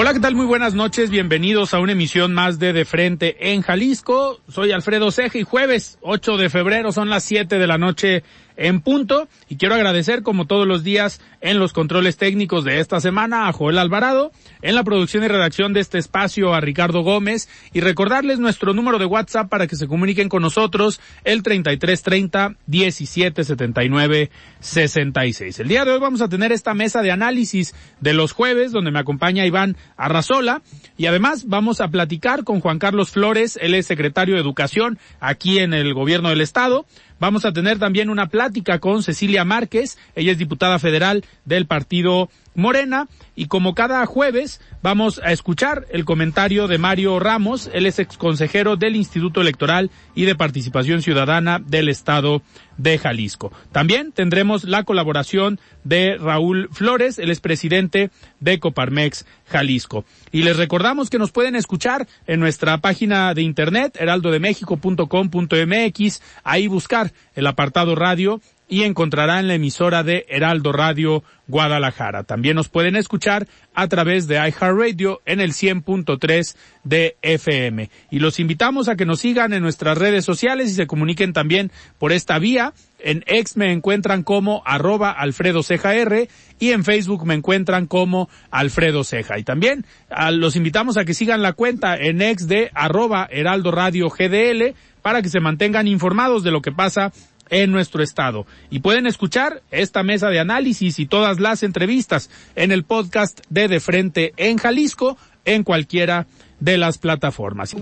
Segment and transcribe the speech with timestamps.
[0.00, 0.36] Hola, ¿qué tal?
[0.36, 1.10] Muy buenas noches.
[1.10, 4.38] Bienvenidos a una emisión más de De Frente en Jalisco.
[4.48, 8.22] Soy Alfredo Ceja y jueves 8 de febrero son las 7 de la noche
[8.56, 13.00] en punto y quiero agradecer como todos los días en los controles técnicos de esta
[13.00, 14.30] semana a Joel Alvarado,
[14.62, 18.98] en la producción y redacción de este espacio a Ricardo Gómez y recordarles nuestro número
[18.98, 25.60] de WhatsApp para que se comuniquen con nosotros el 3330 1779 66.
[25.60, 28.90] El día de hoy vamos a tener esta mesa de análisis de los jueves donde
[28.90, 30.62] me acompaña Iván Arrazola
[30.96, 35.58] y además vamos a platicar con Juan Carlos Flores, él es secretario de Educación aquí
[35.58, 36.86] en el gobierno del estado.
[37.20, 42.30] Vamos a tener también una plática con Cecilia Márquez, ella es diputada federal del partido
[42.58, 48.00] Morena y como cada jueves vamos a escuchar el comentario de Mario Ramos, él es
[48.00, 52.42] exconsejero del Instituto Electoral y de Participación Ciudadana del Estado
[52.76, 53.52] de Jalisco.
[53.70, 60.04] También tendremos la colaboración de Raúl Flores, él es presidente de Coparmex Jalisco.
[60.32, 67.12] Y les recordamos que nos pueden escuchar en nuestra página de internet heraldodemexico.com.mx, ahí buscar
[67.36, 72.24] el apartado radio y encontrarán la emisora de Heraldo Radio Guadalajara.
[72.24, 76.54] También nos pueden escuchar a través de iHeartRadio en el 100.3
[76.84, 77.90] de FM.
[78.10, 81.72] Y los invitamos a que nos sigan en nuestras redes sociales y se comuniquen también
[81.98, 82.74] por esta vía.
[82.98, 86.28] En X me encuentran como arroba Alfredo Ceja R
[86.58, 89.38] y en Facebook me encuentran como Alfredo Ceja.
[89.38, 89.86] Y también
[90.32, 95.22] los invitamos a que sigan la cuenta en X de arroba Heraldo Radio GDL para
[95.22, 97.12] que se mantengan informados de lo que pasa
[97.50, 98.46] en nuestro estado.
[98.70, 103.68] Y pueden escuchar esta mesa de análisis y todas las entrevistas en el podcast de
[103.68, 106.26] De Frente en Jalisco en cualquiera
[106.60, 107.74] de las plataformas.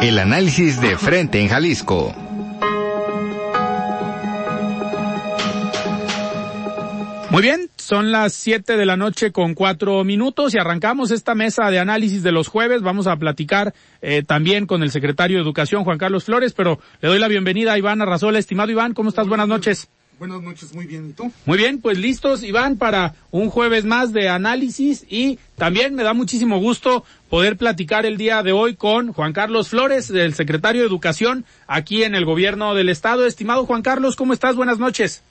[0.00, 2.14] El análisis de Frente en Jalisco.
[7.30, 11.70] Muy bien, son las siete de la noche con cuatro minutos y arrancamos esta mesa
[11.70, 12.82] de análisis de los jueves.
[12.82, 17.08] Vamos a platicar eh, también con el secretario de Educación, Juan Carlos Flores, pero le
[17.08, 18.38] doy la bienvenida a Iván Arrazola.
[18.38, 19.26] Estimado Iván, ¿cómo estás?
[19.26, 19.88] Buenas noches.
[20.18, 21.10] Buenas noches, muy bien.
[21.10, 21.32] ¿Y tú?
[21.46, 26.14] Muy bien, pues listos, Iván, para un jueves más de análisis y también me da
[26.14, 30.86] muchísimo gusto poder platicar el día de hoy con Juan Carlos Flores, el secretario de
[30.86, 33.26] Educación aquí en el gobierno del estado.
[33.26, 34.54] Estimado Juan Carlos, ¿cómo estás?
[34.54, 35.24] Buenas noches.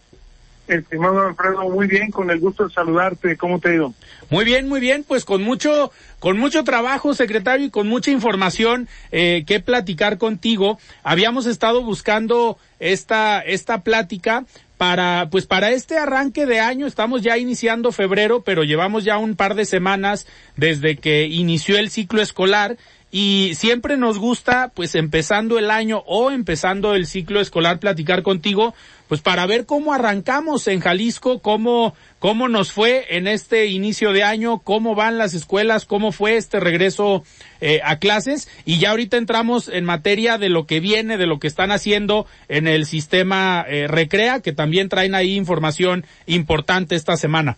[0.75, 3.37] Estimado Alfredo, muy bien, con el gusto de saludarte.
[3.37, 3.93] ¿Cómo te ha ido?
[4.29, 8.87] Muy bien, muy bien, pues con mucho, con mucho trabajo, secretario, y con mucha información
[9.11, 10.79] eh, que platicar contigo.
[11.03, 14.45] Habíamos estado buscando esta, esta plática
[14.77, 19.35] para, pues para este arranque de año, estamos ya iniciando febrero, pero llevamos ya un
[19.35, 22.77] par de semanas desde que inició el ciclo escolar
[23.11, 28.73] y siempre nos gusta, pues empezando el año o empezando el ciclo escolar, platicar contigo,
[29.11, 34.23] pues para ver cómo arrancamos en Jalisco, cómo, cómo nos fue en este inicio de
[34.23, 37.25] año, cómo van las escuelas, cómo fue este regreso
[37.59, 41.39] eh, a clases y ya ahorita entramos en materia de lo que viene, de lo
[41.39, 47.17] que están haciendo en el sistema eh, Recrea, que también traen ahí información importante esta
[47.17, 47.57] semana.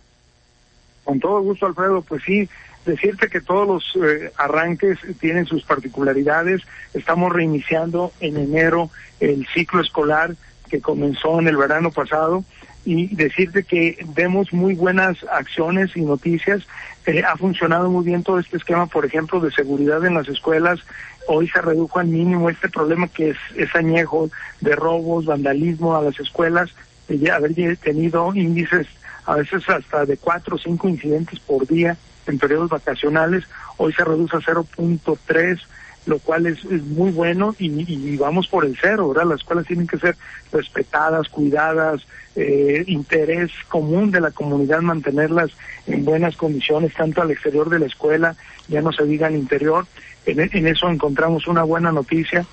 [1.04, 2.48] Con todo gusto, Alfredo, pues sí,
[2.84, 6.62] decirte que todos los eh, arranques tienen sus particularidades.
[6.94, 8.90] Estamos reiniciando en enero
[9.20, 10.34] el ciclo escolar
[10.74, 12.42] que comenzó en el verano pasado
[12.84, 16.66] y decirte que vemos muy buenas acciones y noticias.
[17.06, 20.80] Eh, ha funcionado muy bien todo este esquema, por ejemplo, de seguridad en las escuelas.
[21.28, 24.30] Hoy se redujo al mínimo este problema que es, es añejo
[24.60, 26.74] de robos, vandalismo a las escuelas,
[27.06, 28.88] de haber tenido índices
[29.26, 31.96] a veces hasta de cuatro o cinco incidentes por día
[32.26, 33.44] en periodos vacacionales.
[33.76, 35.60] Hoy se reduce a 0.3
[36.06, 39.28] lo cual es, muy bueno y, vamos por el cero, ¿verdad?
[39.28, 40.16] Las escuelas tienen que ser
[40.52, 42.06] respetadas, cuidadas,
[42.36, 45.50] eh, interés común de la comunidad mantenerlas
[45.86, 48.36] en buenas condiciones, tanto al exterior de la escuela,
[48.68, 49.86] ya no se diga al interior.
[50.26, 52.44] en, en eso encontramos una buena noticia.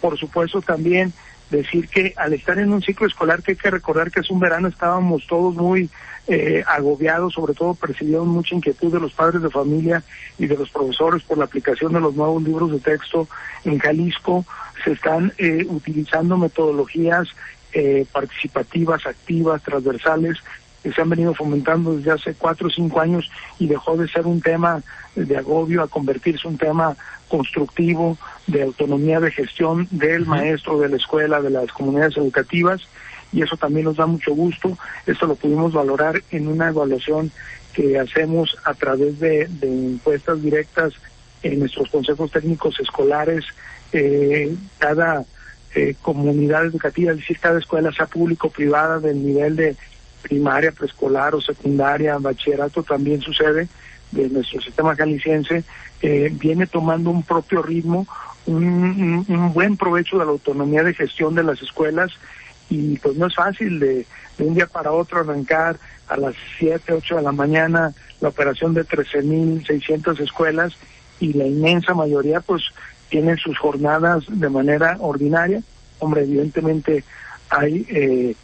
[0.00, 1.12] Por supuesto también
[1.50, 4.40] decir que al estar en un ciclo escolar que hay que recordar que es un
[4.40, 5.90] verano estábamos todos muy
[6.28, 10.02] eh, agobiados, sobre todo percibieron mucha inquietud de los padres de familia
[10.38, 13.26] y de los profesores por la aplicación de los nuevos libros de texto
[13.64, 14.44] en Jalisco.
[14.84, 17.28] Se están eh, utilizando metodologías
[17.72, 20.38] eh, participativas, activas, transversales,
[20.82, 24.26] que se han venido fomentando desde hace cuatro o cinco años y dejó de ser
[24.26, 24.82] un tema
[25.14, 26.96] de agobio a convertirse en un tema
[27.28, 28.16] constructivo
[28.46, 32.82] de autonomía de gestión del maestro, de la escuela, de las comunidades educativas
[33.32, 34.76] y eso también nos da mucho gusto.
[35.06, 37.30] Esto lo pudimos valorar en una evaluación
[37.72, 40.94] que hacemos a través de, encuestas directas
[41.42, 43.44] en nuestros consejos técnicos escolares.
[43.92, 45.24] Eh, cada
[45.74, 49.76] eh, comunidad educativa, es decir, cada escuela, sea público o privada, del nivel de
[50.22, 53.68] primaria, preescolar o secundaria, bachillerato, también sucede
[54.10, 55.64] de nuestro sistema jalisciense,
[56.02, 58.06] eh, viene tomando un propio ritmo,
[58.46, 62.10] un, un, buen provecho de la autonomía de gestión de las escuelas
[62.68, 64.06] y pues no es fácil de,
[64.38, 65.78] de un día para otro arrancar
[66.08, 70.72] a las 7, 8 de la mañana la operación de 13.600 escuelas
[71.20, 72.62] y la inmensa mayoría pues
[73.08, 75.62] tienen sus jornadas de manera ordinaria.
[75.98, 77.04] Hombre, evidentemente
[77.50, 78.34] hay eh,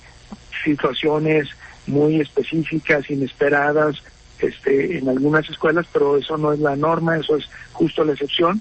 [0.65, 1.49] situaciones
[1.87, 4.03] muy específicas, inesperadas,
[4.39, 8.61] este, en algunas escuelas, pero eso no es la norma, eso es justo la excepción.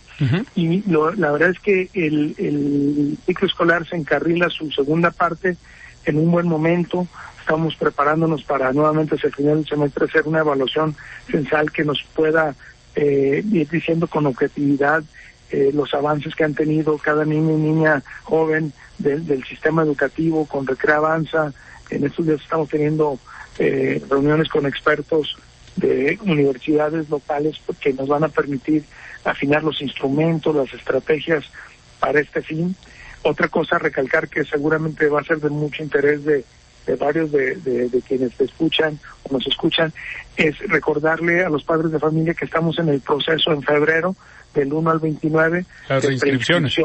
[0.56, 5.58] Y la verdad es que el, el ciclo escolar se encarrila su segunda parte
[6.06, 7.08] en un buen momento.
[7.40, 10.96] Estamos preparándonos para nuevamente hacia el final del semestre hacer una evaluación
[11.30, 12.56] censal que nos pueda
[12.96, 15.04] eh, ir diciendo con objetividad
[15.52, 20.66] eh, los avances que han tenido cada niño y niña joven del sistema educativo con
[20.66, 21.54] Recrea Avanza.
[21.90, 23.20] En estos días estamos teniendo
[23.60, 25.38] eh, reuniones con expertos
[25.76, 28.84] de universidades locales que nos van a permitir
[29.24, 31.46] afinar los instrumentos, las estrategias
[32.00, 32.76] para este fin.
[33.24, 36.46] Otra cosa, recalcar que seguramente va a ser de mucho interés de,
[37.00, 39.92] varios de, quienes te escuchan o nos escuchan,
[40.38, 44.16] es recordarle a los padres de familia que estamos en el proceso en febrero
[44.56, 46.76] del 1 al 29 Las de inscripciones.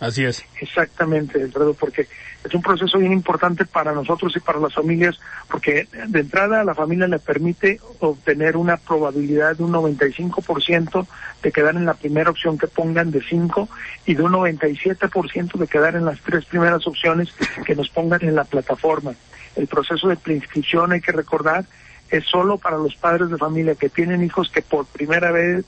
[0.00, 0.44] Así es.
[0.60, 2.06] Exactamente, Alfredo, porque
[2.44, 5.18] es un proceso bien importante para nosotros y para las familias,
[5.48, 11.06] porque de entrada a la familia le permite obtener una probabilidad de un 95%
[11.42, 13.68] de quedar en la primera opción que pongan de 5
[14.06, 17.28] y de un 97% de quedar en las tres primeras opciones
[17.64, 19.12] que nos pongan en la plataforma.
[19.56, 21.64] El proceso de preinscripción, hay que recordar,
[22.10, 25.64] es solo para los padres de familia que tienen hijos que por primera vez,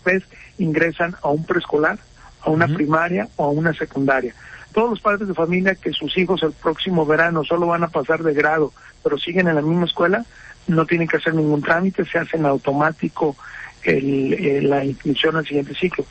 [0.63, 1.99] ingresan a un preescolar,
[2.43, 4.35] a una primaria o a una secundaria.
[4.73, 8.23] Todos los padres de familia que sus hijos el próximo verano solo van a pasar
[8.23, 8.73] de grado,
[9.03, 10.25] pero siguen en la misma escuela,
[10.67, 13.37] no tienen que hacer ningún trámite, se hace en automático
[13.83, 16.05] el, la inscripción al siguiente ciclo.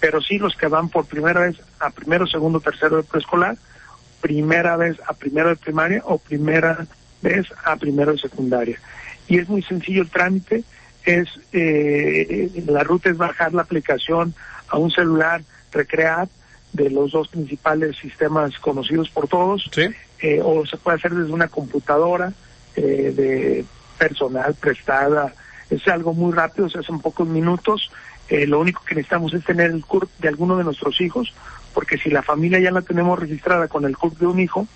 [0.00, 3.56] Pero sí los que van por primera vez a primero, segundo, tercero de preescolar,
[4.20, 6.86] primera vez a primero de primaria o primera
[7.22, 8.78] vez a primero de secundaria
[9.28, 10.64] y es muy sencillo el trámite.
[11.04, 14.34] Es eh, la ruta es bajar la aplicación
[14.68, 16.30] a un celular Recreat
[16.72, 19.70] de los dos principales sistemas conocidos por todos,
[20.20, 22.32] eh, o se puede hacer desde una computadora
[22.76, 23.64] eh, de
[23.98, 25.34] personal prestada.
[25.68, 27.90] Es algo muy rápido, se hace en pocos minutos.
[28.28, 31.34] Eh, lo único que necesitamos es tener el CURP de alguno de nuestros hijos,
[31.74, 34.66] porque si la familia ya la tenemos registrada con el CURP de un hijo,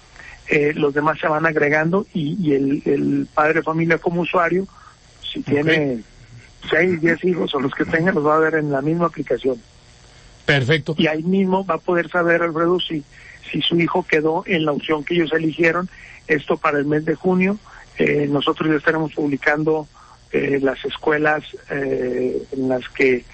[0.48, 4.66] eh, los demás se van agregando y, el, el, padre de familia como usuario,
[5.22, 6.02] si tiene
[6.68, 9.60] seis, diez hijos o los que tenga, los va a ver en la misma aplicación.
[10.44, 10.94] Perfecto.
[10.96, 13.02] Y ahí mismo va a poder saber, Alfredo, si,
[13.50, 15.88] si su hijo quedó en la opción que ellos eligieron.
[16.28, 17.58] Esto para el mes de junio.
[17.98, 19.88] Eh, nosotros ya estaremos publicando
[20.32, 23.24] eh, las escuelas en las que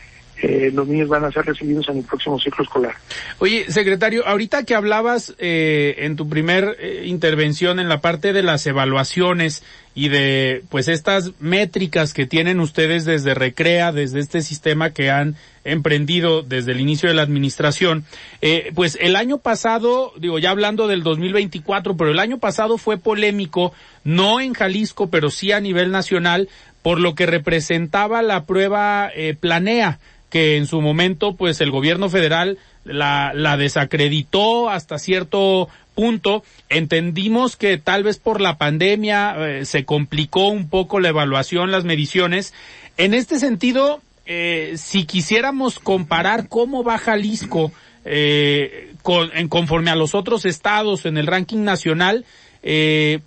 [0.40, 2.94] eh, los niños van a ser recibidos en el próximo ciclo escolar.
[3.38, 8.42] Oye, secretario, ahorita que hablabas eh, en tu primer eh, intervención en la parte de
[8.42, 9.62] las evaluaciones
[9.94, 15.36] y de pues estas métricas que tienen ustedes desde Recrea, desde este sistema que han
[15.64, 18.04] emprendido desde el inicio de la administración,
[18.40, 22.96] eh, pues el año pasado, digo ya hablando del 2024, pero el año pasado fue
[22.96, 23.72] polémico,
[24.02, 26.48] no en Jalisco, pero sí a nivel nacional,
[26.80, 30.00] por lo que representaba la prueba eh, Planea
[30.32, 36.42] que en su momento pues el gobierno federal la, la desacreditó hasta cierto punto.
[36.70, 41.84] Entendimos que tal vez por la pandemia eh, se complicó un poco la evaluación, las
[41.84, 42.54] mediciones.
[42.96, 47.70] En este sentido, eh, si quisiéramos comparar cómo va Jalisco
[48.06, 52.24] eh, con, en conforme a los otros estados en el ranking nacional,
[52.62, 53.20] eh,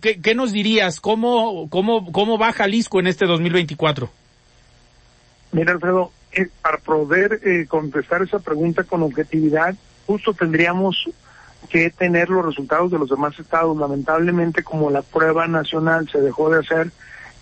[0.00, 0.98] ¿qué, ¿qué, nos dirías?
[0.98, 4.10] ¿Cómo, cómo, ¿Cómo va Jalisco en este 2024?
[5.52, 9.74] Mira, Alfredo, eh, para poder eh, contestar esa pregunta con objetividad,
[10.06, 11.08] justo tendríamos
[11.68, 13.76] que tener los resultados de los demás estados.
[13.76, 16.90] Lamentablemente, como la prueba nacional se dejó de hacer,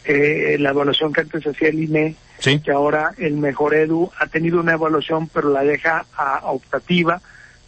[0.04, 4.60] eh, la evaluación que antes hacía el INE, que ahora el Mejor Edu ha tenido
[4.60, 7.20] una evaluación, pero la deja a, optativa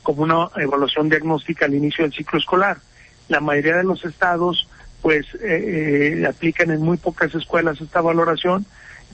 [0.03, 2.79] como una evaluación diagnóstica al inicio del ciclo escolar.
[3.29, 4.67] La mayoría de los estados,
[5.03, 8.65] pues, eh, eh, aplican en muy pocas escuelas esta valoración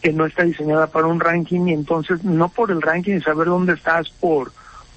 [0.01, 3.49] que no está diseñada para un ranking y entonces no por el ranking y saber
[3.49, 4.53] dónde estás por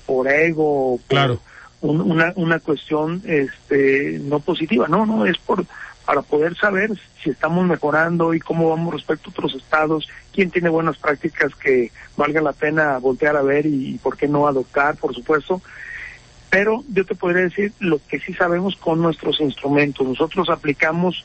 [0.06, 1.40] por ego, por, claro
[1.82, 5.66] una, una cuestión este, no positiva, no, no, es por
[6.06, 6.92] para poder saber
[7.24, 11.92] si estamos mejorando y cómo vamos respecto a otros estados, quién tiene buenas prácticas que
[12.18, 15.62] valga la pena voltear a ver y, por qué no adoptar, por supuesto.
[16.50, 20.06] Pero yo te podría decir lo que sí sabemos con nuestros instrumentos.
[20.06, 21.24] Nosotros aplicamos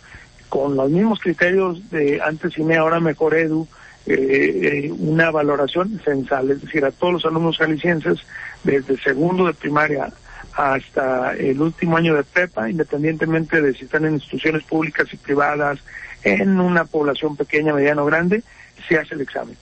[0.49, 3.67] con los mismos criterios de antes INE, ahora mejor edu,
[4.07, 8.21] eh, eh, una valoración censal, es decir, a todos los alumnos jaliscienses
[8.62, 10.12] desde segundo de primaria
[10.53, 15.81] hasta el último año de prepa, independientemente de si están en instituciones públicas y privadas,
[16.23, 18.43] en una población pequeña, mediana o grande,
[18.88, 19.57] se hace el examen.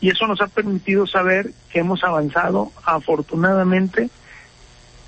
[0.00, 4.10] Y eso nos ha permitido saber que hemos avanzado afortunadamente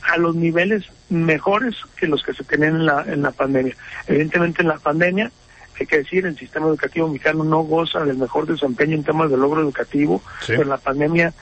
[0.02, 3.76] a los niveles mejores que los que se tenían en la, en la pandemia.
[4.06, 5.30] Evidentemente en la pandemia,
[5.78, 9.36] hay que decir, el sistema educativo mexicano no goza del mejor desempeño en temas de
[9.36, 11.32] logro educativo, pero la pandemia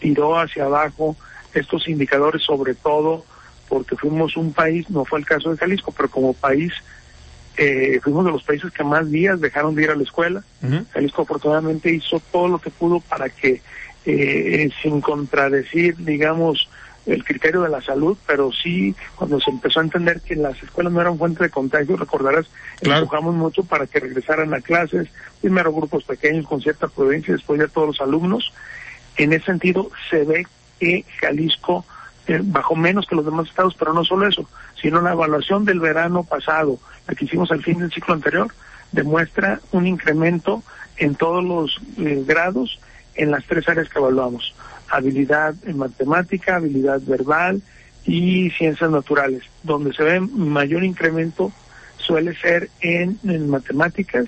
[0.00, 1.16] tiró hacia abajo
[1.54, 3.24] estos indicadores, sobre todo
[3.68, 6.72] porque fuimos un país, no fue el caso de Jalisco, pero como país
[7.56, 10.42] eh, fuimos de los países que más días dejaron de ir a la escuela.
[10.92, 13.62] Jalisco afortunadamente hizo todo lo que pudo para que,
[14.06, 16.68] eh, sin contradecir, digamos,
[17.06, 20.92] el criterio de la salud, pero sí cuando se empezó a entender que las escuelas
[20.92, 22.46] no eran fuente de contagio, recordarás,
[22.80, 25.08] empujamos mucho para que regresaran a clases,
[25.40, 28.52] primero grupos pequeños con cierta prudencia después ya todos los alumnos.
[29.16, 30.46] En ese sentido se ve
[30.80, 31.84] que Jalisco
[32.26, 34.48] eh, bajo menos que los demás estados, pero no solo eso,
[34.80, 38.48] sino la evaluación del verano pasado, la que hicimos al fin del ciclo anterior,
[38.92, 40.62] demuestra un incremento
[40.96, 42.80] en todos los eh, grados
[43.14, 44.54] en las tres áreas que evaluamos.
[44.88, 47.62] Habilidad en matemática, habilidad verbal
[48.04, 49.42] y ciencias naturales.
[49.62, 51.52] Donde se ve mayor incremento
[51.96, 54.26] suele ser en, matemáticas.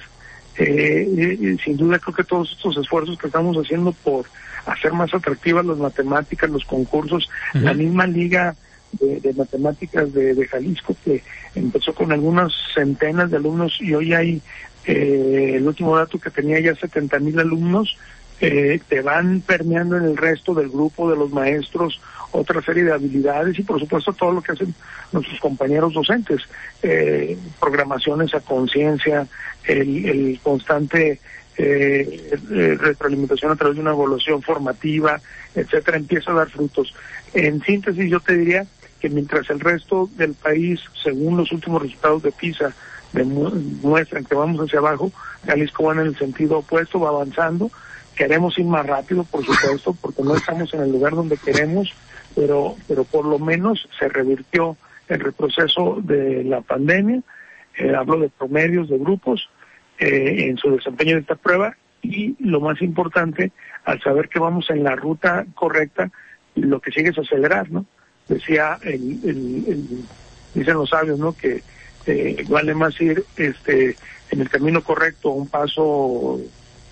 [0.59, 4.25] Eh, sin duda creo que todos estos esfuerzos que estamos haciendo por
[4.65, 8.57] hacer más atractivas las matemáticas, los concursos, la misma liga
[8.93, 11.23] de, matemáticas de, Jalisco que
[11.55, 14.43] empezó con algunas centenas de alumnos y hoy hay
[14.87, 17.97] eh, el último dato que tenía ya 70 mil alumnos,
[18.41, 22.01] eh, te van permeando en el resto del grupo de los maestros
[22.33, 24.75] otra serie de habilidades y por supuesto todo lo que hacen
[25.13, 26.43] nuestros compañeros docentes,
[26.83, 29.27] eh, programaciones a conciencia,
[29.65, 31.21] el, el constante
[31.59, 35.19] eh, eh, retroalimentación a través de una evaluación formativa,
[35.55, 36.95] etcétera, empieza a dar frutos.
[37.33, 38.67] En síntesis, yo te diría
[39.01, 42.75] que mientras el resto del país, según los últimos resultados de PISA,
[43.13, 45.11] demuestran que vamos hacia abajo,
[45.47, 47.71] Jalisco va en el sentido opuesto, va avanzando.
[48.17, 51.95] Queremos ir más rápido, por supuesto, porque no estamos en el lugar donde queremos,
[52.35, 54.77] pero, pero por lo menos se revirtió
[55.09, 57.21] el retroceso de la pandemia.
[57.79, 59.51] Eh, hablo de promedios de grupos,
[59.99, 63.53] eh, en su desempeño de esta prueba y lo más importante,
[63.85, 66.11] al saber que vamos en la ruta correcta,
[66.55, 67.87] lo que sigue es acelerar, ¿no?
[68.29, 70.05] Decía, el, el,
[70.55, 71.33] dicen los sabios, ¿no?
[71.33, 71.63] Que
[72.07, 73.97] eh, vale más ir este
[74.31, 76.41] en el camino correcto, un paso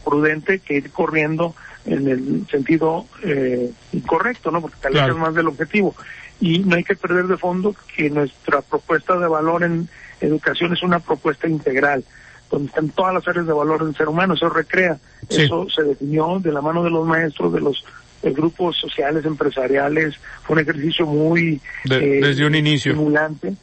[0.05, 1.55] prudente, que ir corriendo
[1.87, 4.61] en el sentido eh, incorrecto, ¿no?
[4.61, 5.95] Porque tal vez es más del objetivo.
[6.41, 9.89] Y no hay que perder de fondo que nuestra propuesta de valor en
[10.21, 12.05] educación es una propuesta integral
[12.51, 16.39] donde están todas las áreas de valor del ser humano, eso recrea, eso se definió
[16.41, 17.85] de la mano de los maestros, de los
[18.23, 22.93] grupos sociales, empresariales, fue un ejercicio muy eh, desde un inicio.
[22.93, 23.55] estimulante,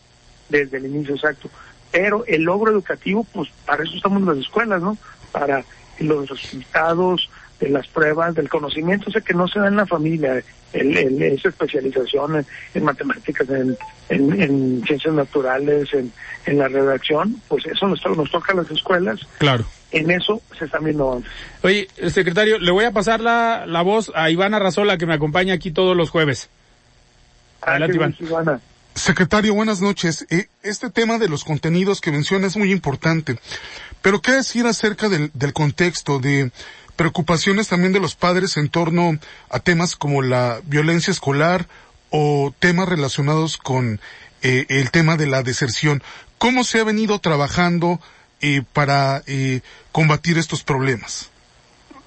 [0.50, 1.50] desde el inicio exacto.
[1.92, 4.98] Pero el logro educativo, pues para eso estamos en las escuelas, ¿no?
[5.32, 5.64] Para
[6.02, 7.30] los resultados
[7.60, 10.44] de las pruebas, del conocimiento, o sea que no se da en la familia,
[10.74, 13.78] el, esa especialización en, matemáticas, en,
[14.10, 16.12] en, ciencias naturales, en,
[16.46, 19.20] en la redacción, pues eso nos, nos toca a las escuelas.
[19.38, 19.66] Claro.
[19.92, 21.22] En eso se están viendo.
[21.64, 25.54] Oye, secretario, le voy a pasar la, la voz a Ivana Razola, que me acompaña
[25.54, 26.50] aquí todos los jueves.
[27.62, 28.62] Ah, Adelante, Iván.
[28.96, 30.26] Secretario, buenas noches.
[30.30, 33.40] Eh, este tema de los contenidos que menciona es muy importante,
[34.02, 36.52] pero ¿qué decir acerca del, contexto de
[36.96, 39.18] preocupaciones también de los padres en torno
[39.50, 41.68] a temas como la violencia escolar
[42.12, 44.00] o temas relacionados con
[44.44, 46.02] eh, el tema de la deserción.
[46.38, 48.00] ¿Cómo se ha venido trabajando
[48.42, 51.30] eh, para eh, combatir estos problemas?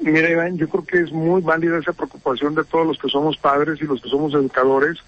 [0.00, 3.36] Mira, Iván, yo creo que es muy válida esa preocupación de todos los que somos
[3.36, 4.98] padres y los que somos educadores,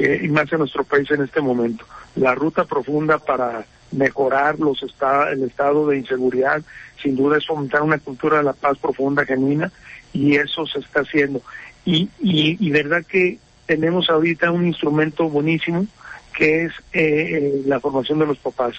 [0.00, 1.84] eh, y más en nuestro país en este momento.
[2.16, 6.62] La ruta profunda para mejorar los el estado de inseguridad,
[7.02, 9.70] sin duda es fomentar una cultura de la paz profunda, genuina,
[10.14, 11.42] y eso se está haciendo.
[11.84, 15.86] Y, y, y verdad que tenemos ahorita un instrumento buenísimo,
[16.34, 18.76] que es eh, eh, la formación de los papás.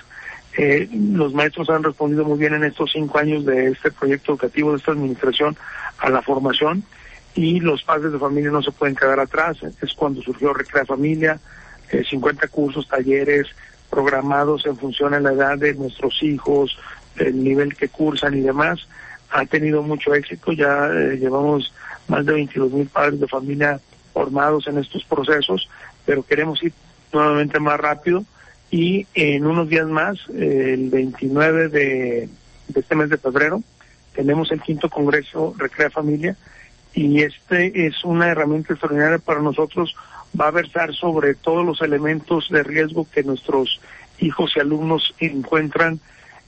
[0.92, 4.78] Los maestros han respondido muy bien en estos cinco años de este proyecto educativo, de
[4.78, 5.56] esta administración,
[6.00, 6.84] a la formación
[7.35, 9.57] y los padres de familia no se pueden quedar atrás.
[9.81, 11.39] Es cuando surgió Recrea Familia,
[11.89, 13.47] eh, 50 cursos, talleres
[13.89, 16.77] programados en función a la edad de nuestros hijos,
[17.17, 18.88] el nivel que cursan y demás.
[19.29, 21.73] Ha tenido mucho éxito, ya eh, llevamos
[22.07, 23.79] más de 22 mil padres de familia
[24.13, 25.69] formados en estos procesos,
[26.05, 26.73] pero queremos ir
[27.13, 28.25] nuevamente más rápido
[28.71, 32.29] y en unos días más, el 29 de,
[32.73, 33.61] este mes de febrero,
[34.15, 36.38] tenemos el quinto Congreso Recrea Familia
[36.93, 39.95] y este es una herramienta extraordinaria para nosotros.
[40.39, 43.81] Va a versar sobre todos los elementos de riesgo que nuestros
[44.19, 46.00] hijos y alumnos encuentran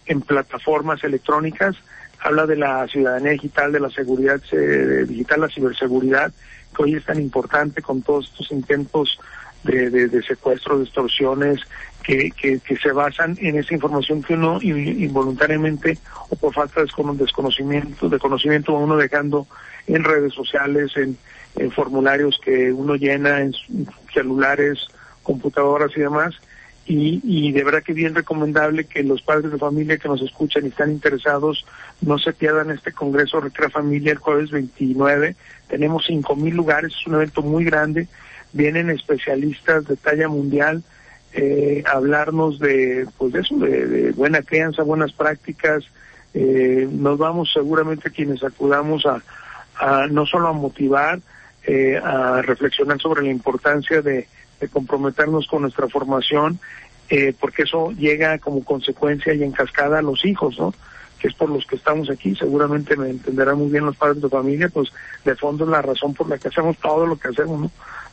[0.06, 1.76] en plataformas electrónicas.
[2.20, 6.32] Habla de la ciudadanía digital, de la seguridad eh, digital, la ciberseguridad,
[6.76, 9.20] que hoy es tan importante con todos estos intentos
[9.64, 11.62] de, de, de de extorsiones,
[12.04, 15.98] que, que, que, se basan en esa información que uno involuntariamente
[16.30, 19.48] o por falta de desconocimiento, de conocimiento uno dejando
[19.88, 21.18] en redes sociales, en,
[21.56, 23.54] en formularios que uno llena en
[24.14, 24.88] celulares,
[25.24, 26.36] computadoras y demás.
[26.86, 30.68] Y, de verdad que bien recomendable que los padres de familia que nos escuchan y
[30.68, 31.66] están interesados
[32.02, 35.38] no se pierdan este Congreso Recrea Familia el jueves 29.
[35.70, 38.10] Tenemos cinco mil lugares, es un evento muy grande.
[38.52, 40.84] Vienen especialistas de talla mundial
[41.32, 45.86] eh, hablarnos de, pues de eso, de, buena crianza, buenas prácticas.
[46.34, 49.24] Eh, nos vamos seguramente quienes acudamos a,
[49.78, 51.20] a no solo a motivar,
[51.66, 54.28] eh, a reflexionar sobre la importancia de,
[54.72, 56.58] comprometernos con nuestra formación,
[57.10, 60.74] eh, porque eso llega como consecuencia y en cascada a los hijos, ¿no?
[61.24, 64.28] que es por los que estamos aquí, seguramente me entenderán muy bien los padres de
[64.28, 64.90] familia, pues
[65.24, 67.72] de fondo es la razón por la que hacemos todo lo que hacemos, ¿no?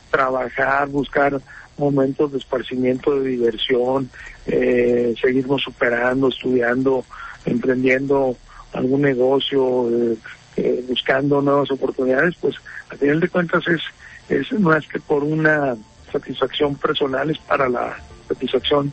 [0.09, 1.41] Trabajar, buscar
[1.77, 4.09] momentos de esparcimiento, de diversión,
[4.45, 7.03] eh, seguirnos superando, estudiando,
[7.45, 8.37] emprendiendo
[8.71, 10.17] algún negocio, eh,
[10.57, 12.55] eh, buscando nuevas oportunidades, pues
[12.89, 13.81] al final de cuentas es,
[14.29, 15.75] es más que por una
[16.11, 18.91] satisfacción personal, es para la satisfacción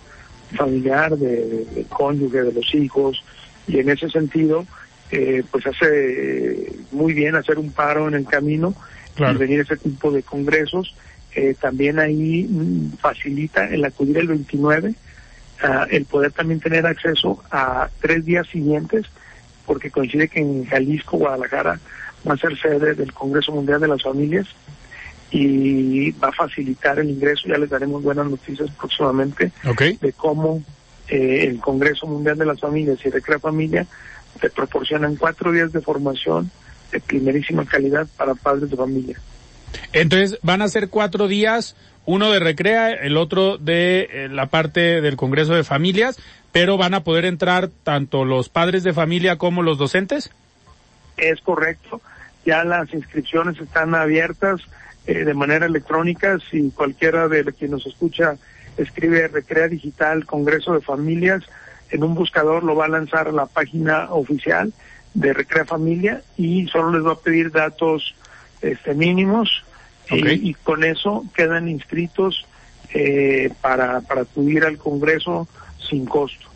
[0.57, 3.23] familiar de, del cónyuge, de los hijos,
[3.67, 4.67] y en ese sentido,
[5.11, 8.75] eh, pues hace muy bien hacer un paro en el camino
[9.19, 10.95] y venir a ese tipo de congresos.
[11.35, 17.43] Eh, también ahí mm, facilita el acudir el 29, uh, el poder también tener acceso
[17.51, 19.07] a tres días siguientes,
[19.69, 21.79] porque coincide que en Jalisco, Guadalajara,
[22.27, 24.47] va a ser sede del Congreso Mundial de las Familias
[25.31, 29.53] y va a facilitar el ingreso, ya les daremos buenas noticias próximamente
[30.01, 30.63] de cómo
[31.07, 33.87] eh, el Congreso Mundial de las Familias y Recrea Familia
[34.41, 36.51] te proporcionan cuatro días de formación
[36.91, 39.21] de primerísima calidad para padres de familia.
[39.93, 41.77] Entonces van a ser cuatro días,
[42.07, 46.19] uno de recrea, el otro de eh, la parte del Congreso de Familias,
[46.53, 50.31] pero van a poder entrar tanto los padres de familia como los docentes.
[51.17, 52.01] Es correcto,
[52.45, 54.61] ya las inscripciones están abiertas
[55.07, 58.37] eh, de manera electrónica, si cualquiera de quien nos escucha
[58.77, 61.43] escribe Recrea Digital Congreso de Familias,
[61.91, 64.73] en un buscador lo va a lanzar a la página oficial
[65.15, 68.15] de Recrea Familia y solo les va a pedir datos
[68.63, 69.65] este, mínimos.
[70.11, 72.47] Y, con eso quedan inscritos
[72.95, 75.47] eh, para, para acudir al Congreso
[75.89, 76.49] sin costo.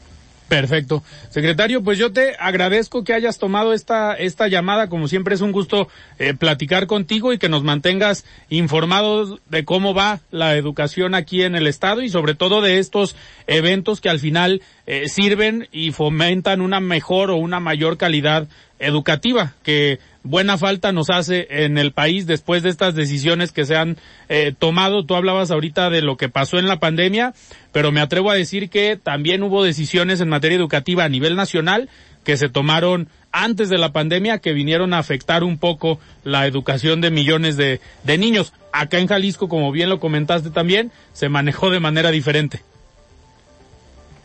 [0.52, 1.02] Perfecto.
[1.30, 4.90] Secretario, pues yo te agradezco que hayas tomado esta, esta llamada.
[4.90, 9.94] Como siempre es un gusto eh, platicar contigo y que nos mantengas informados de cómo
[9.94, 13.16] va la educación aquí en el Estado y sobre todo de estos
[13.46, 18.46] eventos que al final eh, sirven y fomentan una mejor o una mayor calidad
[18.78, 23.76] educativa que buena falta nos hace en el país después de estas decisiones que se
[23.76, 23.96] han
[24.28, 25.04] eh, tomado.
[25.04, 27.34] Tú hablabas ahorita de lo que pasó en la pandemia,
[27.72, 31.88] pero me atrevo a decir que también hubo decisiones en materia educativa a nivel nacional
[32.24, 37.00] que se tomaron antes de la pandemia que vinieron a afectar un poco la educación
[37.00, 38.52] de millones de, de niños.
[38.72, 42.62] Acá en Jalisco, como bien lo comentaste también, se manejó de manera diferente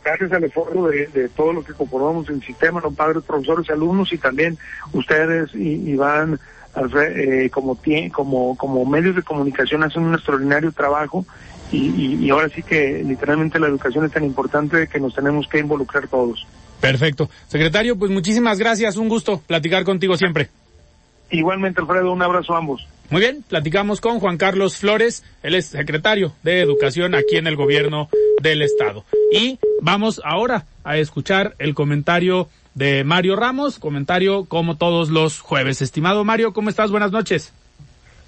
[0.07, 3.71] gracias al esfuerzo de, de todo lo que conformamos el sistema, los padres, profesores y
[3.73, 4.57] alumnos, y también
[4.93, 6.39] ustedes, y, van
[6.95, 7.77] eh, como,
[8.13, 11.25] como, como medios de comunicación hacen un extraordinario trabajo
[11.71, 15.59] y, y, ahora sí que literalmente la educación es tan importante que nos tenemos que
[15.59, 16.47] involucrar todos.
[16.79, 17.29] Perfecto.
[17.47, 20.49] Secretario, pues muchísimas gracias, un gusto platicar contigo siempre.
[21.29, 22.87] Igualmente, Alfredo, un abrazo a ambos.
[23.09, 27.55] Muy bien, platicamos con Juan Carlos Flores, él es secretario de Educación aquí en el
[27.55, 28.09] gobierno
[28.41, 29.03] del estado.
[29.31, 35.81] Y vamos ahora a escuchar el comentario de Mario Ramos, comentario como todos los jueves.
[35.81, 36.91] Estimado Mario, ¿cómo estás?
[36.91, 37.53] Buenas noches.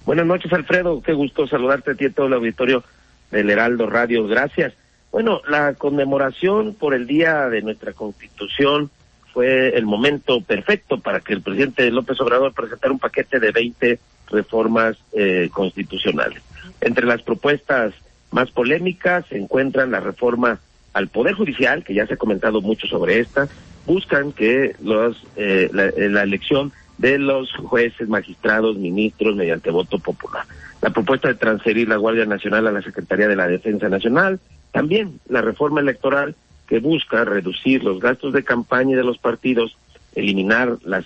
[0.06, 1.02] Buenas noches, Alfredo.
[1.02, 2.84] Qué gusto saludarte a ti y a todo el auditorio
[3.32, 4.28] del Heraldo Radio.
[4.28, 4.74] Gracias.
[5.12, 8.90] Bueno, la conmemoración por el Día de nuestra Constitución
[9.34, 14.00] fue el momento perfecto para que el presidente López Obrador presentara un paquete de 20
[14.32, 16.42] reformas eh, constitucionales.
[16.82, 17.94] Entre las propuestas
[18.32, 20.60] más polémicas se encuentran la reforma
[20.94, 23.48] al Poder Judicial, que ya se ha comentado mucho sobre esta,
[23.86, 30.46] buscan que los, eh, la, la elección de los jueces, magistrados, ministros mediante voto popular.
[30.82, 34.40] La propuesta de transferir la Guardia Nacional a la Secretaría de la Defensa Nacional,
[34.72, 36.36] también la reforma electoral
[36.68, 39.76] que busca reducir los gastos de campaña de los partidos,
[40.14, 41.06] eliminar las,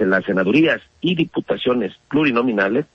[0.00, 2.86] las senadurías y diputaciones plurinominales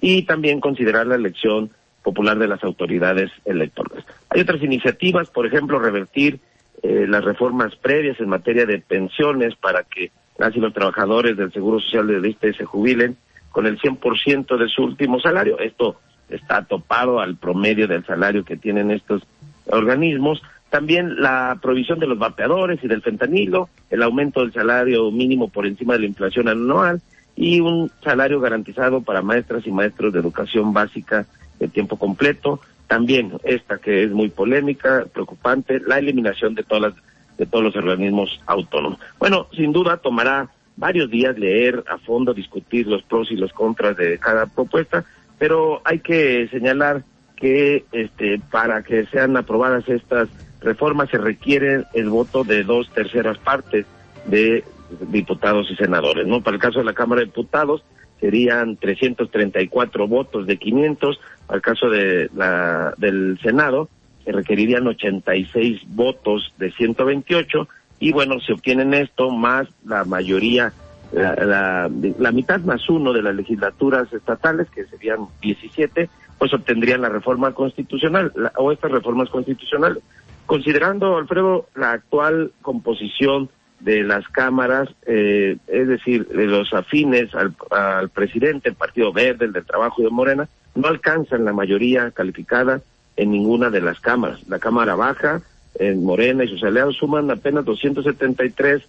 [0.00, 1.70] y también considerar la elección
[2.02, 4.04] popular de las autoridades electorales.
[4.30, 6.40] Hay otras iniciativas, por ejemplo, revertir
[6.82, 11.80] eh, las reformas previas en materia de pensiones para que las los trabajadores del Seguro
[11.80, 13.16] Social de ISSSTE se jubilen
[13.50, 15.58] con el 100% de su último salario.
[15.58, 19.22] Esto está topado al promedio del salario que tienen estos
[19.66, 20.42] organismos.
[20.70, 25.66] También la provisión de los vapeadores y del fentanilo, el aumento del salario mínimo por
[25.66, 27.02] encima de la inflación anual
[27.36, 31.26] y un salario garantizado para maestras y maestros de educación básica
[31.60, 32.58] de tiempo completo.
[32.88, 36.94] También esta que es muy polémica, preocupante, la eliminación de todas las,
[37.38, 38.98] de todos los organismos autónomos.
[39.20, 43.96] Bueno, sin duda tomará varios días leer a fondo, discutir los pros y los contras
[43.96, 45.04] de cada propuesta,
[45.38, 47.04] pero hay que señalar
[47.36, 50.28] que este para que sean aprobadas estas
[50.60, 53.86] reformas se requiere el voto de dos terceras partes
[54.26, 54.64] de
[55.08, 56.42] diputados y senadores, ¿no?
[56.42, 57.82] Para el caso de la Cámara de Diputados
[58.20, 63.88] serían 334 votos de 500, para el caso de la del Senado
[64.24, 67.68] se requerirían 86 votos de 128
[68.00, 70.72] y bueno, se obtienen esto más la mayoría
[71.12, 77.00] la, la, la, mitad más uno de las legislaturas estatales, que serían 17, pues obtendrían
[77.02, 80.02] la reforma constitucional la, o estas reformas constitucionales.
[80.46, 87.54] Considerando, Alfredo, la actual composición de las cámaras, eh, es decir, de los afines al,
[87.70, 92.10] al presidente, el Partido Verde, el del Trabajo y de Morena, no alcanzan la mayoría
[92.10, 92.80] calificada
[93.16, 94.46] en ninguna de las cámaras.
[94.48, 95.42] La Cámara Baja,
[95.78, 98.82] en Morena y sus aliados suman apenas 273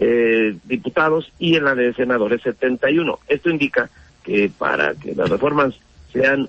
[0.00, 3.18] eh, diputados y en la de senadores 71.
[3.28, 3.90] Esto indica
[4.22, 5.74] que para que las reformas
[6.12, 6.48] sean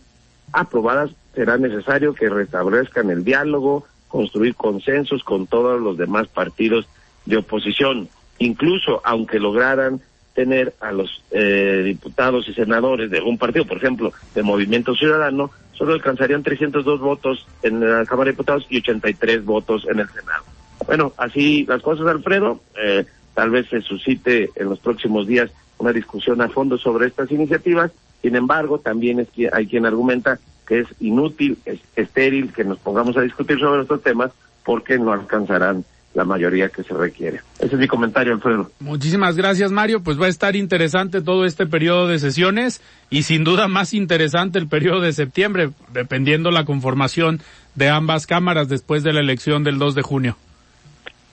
[0.51, 6.87] aprobadas será necesario que restablezcan el diálogo, construir consensos con todos los demás partidos
[7.29, 8.09] de oposición.
[8.39, 10.01] Incluso aunque lograran
[10.33, 15.51] tener a los eh, diputados y senadores de un partido, por ejemplo, de Movimiento Ciudadano,
[15.73, 20.43] solo alcanzarían 302 votos en la Cámara de Diputados y 83 votos en el Senado.
[20.85, 22.59] Bueno, así las cosas, Alfredo.
[22.81, 27.31] Eh, tal vez se suscite en los próximos días una discusión a fondo sobre estas
[27.31, 27.91] iniciativas.
[28.21, 32.77] Sin embargo, también es que hay quien argumenta que es inútil, es estéril que nos
[32.79, 34.31] pongamos a discutir sobre estos temas
[34.63, 35.83] porque no alcanzarán
[36.19, 37.39] la mayoría que se requiere.
[37.59, 38.69] Ese es mi comentario, Alfredo.
[38.81, 40.03] Muchísimas gracias, Mario.
[40.03, 44.59] Pues va a estar interesante todo este periodo de sesiones y sin duda más interesante
[44.59, 47.39] el periodo de septiembre, dependiendo la conformación
[47.75, 50.37] de ambas cámaras después de la elección del 2 de junio.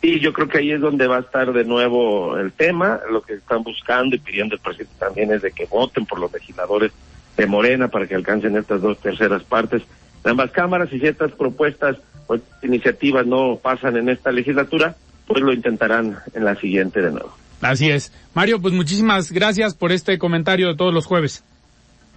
[0.02, 3.00] Sí, yo creo que ahí es donde va a estar de nuevo el tema.
[3.10, 6.32] Lo que están buscando y pidiendo el presidente también es de que voten por los
[6.32, 6.92] legisladores
[7.36, 9.82] de Morena para que alcancen estas dos terceras partes
[10.22, 15.42] de ambas cámaras y si estas propuestas o iniciativas no pasan en esta legislatura, pues
[15.42, 17.34] lo intentarán en la siguiente de nuevo.
[17.60, 18.12] Así es.
[18.34, 21.42] Mario, pues muchísimas gracias por este comentario de todos los jueves.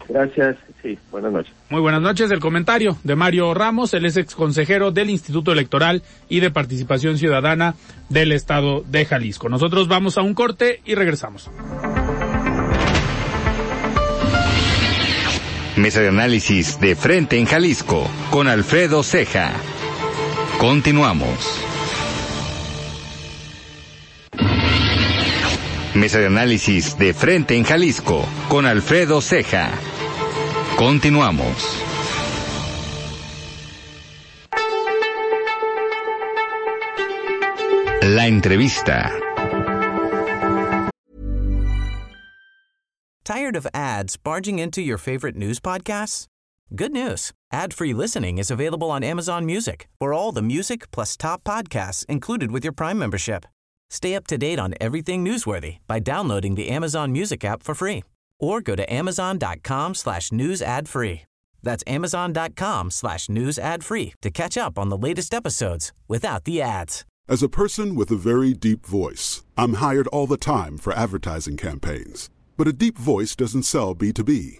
[0.07, 1.53] Gracias, sí, buenas noches.
[1.69, 2.31] Muy buenas noches.
[2.31, 7.17] El comentario de Mario Ramos, él es ex consejero del Instituto Electoral y de Participación
[7.17, 7.75] Ciudadana
[8.09, 9.49] del Estado de Jalisco.
[9.49, 11.49] Nosotros vamos a un corte y regresamos.
[15.77, 19.53] Mesa de análisis de frente en Jalisco con Alfredo Ceja.
[20.59, 21.63] Continuamos.
[25.95, 29.71] Mesa de análisis de frente en Jalisco con Alfredo Ceja.
[30.75, 31.81] Continuamos.
[38.01, 39.13] La entrevista.
[43.23, 46.27] Tired of ads barging into your favorite news podcasts?
[46.75, 47.31] Good news.
[47.51, 52.51] Ad-free listening is available on Amazon Music for all the music plus top podcasts included
[52.51, 53.45] with your Prime membership.
[53.89, 58.03] Stay up to date on everything newsworthy by downloading the Amazon Music app for free
[58.39, 61.23] or go to amazon.com slash news ad free.
[61.63, 66.61] That's amazon.com slash news ad free to catch up on the latest episodes without the
[66.61, 67.03] ads.
[67.27, 71.57] As a person with a very deep voice, I'm hired all the time for advertising
[71.57, 72.29] campaigns.
[72.57, 74.59] But a deep voice doesn't sell B2B,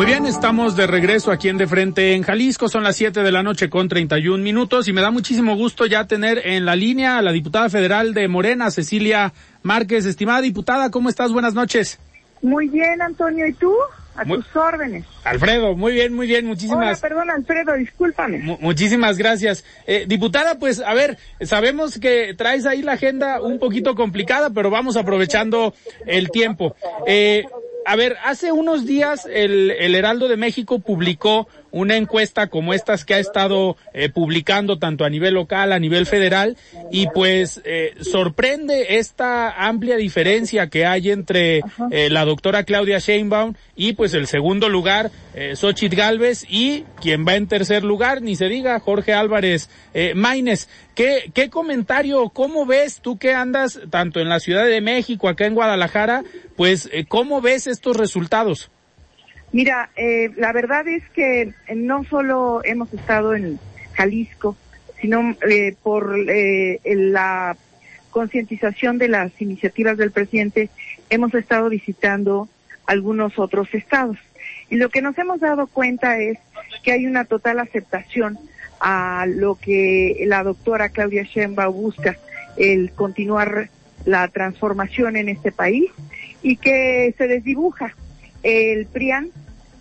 [0.00, 2.70] Muy bien, estamos de regreso aquí en De Frente en Jalisco.
[2.70, 6.06] Son las 7 de la noche con 31 minutos y me da muchísimo gusto ya
[6.06, 10.06] tener en la línea a la diputada federal de Morena, Cecilia Márquez.
[10.06, 11.34] Estimada diputada, ¿cómo estás?
[11.34, 11.98] Buenas noches.
[12.40, 13.46] Muy bien, Antonio.
[13.46, 13.74] ¿Y tú?
[14.16, 15.04] A Muy- tus órdenes.
[15.22, 18.38] Alfredo, muy bien, muy bien, Hola, muchísimas perdón, Alfredo, discúlpame.
[18.38, 19.66] Mu- muchísimas gracias.
[19.86, 24.70] Eh, diputada, pues a ver, sabemos que traes ahí la agenda un poquito complicada, pero
[24.70, 25.74] vamos aprovechando
[26.06, 26.74] el tiempo.
[27.06, 27.44] Eh,
[27.84, 33.04] a ver, hace unos días el, el Heraldo de México publicó una encuesta como estas
[33.04, 36.56] que ha estado eh, publicando tanto a nivel local, a nivel federal,
[36.90, 43.54] y pues eh, sorprende esta amplia diferencia que hay entre eh, la doctora Claudia Sheinbaum
[43.76, 48.36] y pues el segundo lugar, eh, Xochitl Galvez, y quien va en tercer lugar, ni
[48.36, 50.68] se diga, Jorge Álvarez eh, Maínez.
[50.94, 55.46] ¿Qué, ¿Qué comentario, cómo ves tú que andas tanto en la Ciudad de México, acá
[55.46, 56.24] en Guadalajara,
[56.56, 58.70] pues eh, cómo ves estos resultados?
[59.52, 63.58] Mira, eh, la verdad es que no solo hemos estado en
[63.94, 64.56] Jalisco,
[65.00, 67.56] sino eh, por eh, la
[68.10, 70.70] concientización de las iniciativas del presidente,
[71.10, 72.48] hemos estado visitando
[72.86, 74.18] algunos otros estados.
[74.68, 76.38] Y lo que nos hemos dado cuenta es
[76.82, 78.38] que hay una total aceptación
[78.80, 82.16] a lo que la doctora Claudia Sheinbaum busca,
[82.56, 83.68] el continuar
[84.04, 85.90] la transformación en este país
[86.42, 87.94] y que se desdibuja
[88.42, 89.30] el PRIAN,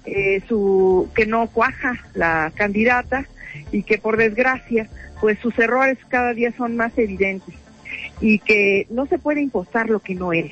[0.06, 3.26] eh, su, que no cuaja la candidata
[3.72, 4.90] y que por desgracia,
[5.22, 7.56] pues sus errores cada día son más evidentes
[8.22, 10.52] y que no se puede impostar lo que no es.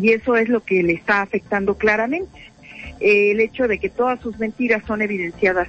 [0.00, 2.38] Y eso es lo que le está afectando claramente.
[3.00, 5.68] Eh, el hecho de que todas sus mentiras son evidenciadas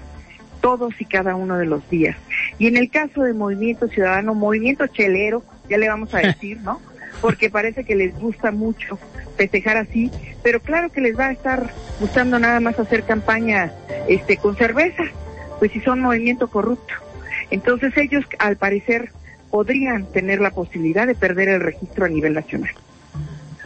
[0.61, 2.17] todos y cada uno de los días.
[2.57, 6.81] Y en el caso del movimiento ciudadano, movimiento chelero, ya le vamos a decir, ¿no?
[7.21, 8.99] Porque parece que les gusta mucho
[9.37, 10.11] festejar así,
[10.43, 13.71] pero claro que les va a estar gustando nada más hacer campaña
[14.07, 15.03] este con cerveza,
[15.59, 16.93] pues si son movimiento corrupto.
[17.51, 19.11] Entonces ellos al parecer
[19.49, 22.71] podrían tener la posibilidad de perder el registro a nivel nacional.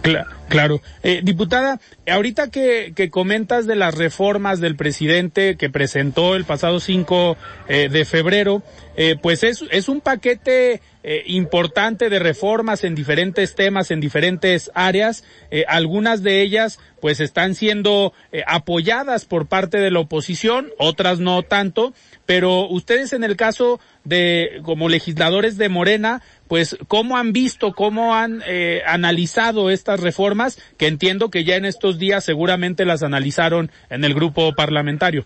[0.04, 0.82] Cla- Claro.
[1.02, 6.82] Eh, diputada, ahorita que, que comentas de las reformas del presidente que presentó el pasado
[6.82, 7.38] 5
[7.70, 8.62] eh, de febrero,
[8.98, 14.72] eh, pues es, es un paquete eh, importante de reformas en diferentes temas, en diferentes
[14.74, 15.24] áreas.
[15.50, 21.20] Eh, algunas de ellas pues están siendo eh, apoyadas por parte de la oposición, otras
[21.20, 21.94] no tanto,
[22.26, 28.16] pero ustedes en el caso de como legisladores de Morena, pues cómo han visto, cómo
[28.16, 33.72] han eh, analizado estas reformas, que entiendo que ya en estos días seguramente las analizaron
[33.90, 35.26] en el grupo parlamentario.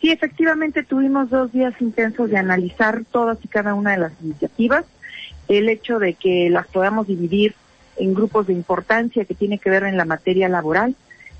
[0.00, 4.84] Sí, efectivamente tuvimos dos días intensos de analizar todas y cada una de las iniciativas.
[5.48, 7.54] El hecho de que las podamos dividir
[7.96, 10.94] en grupos de importancia que tiene que ver en la materia laboral,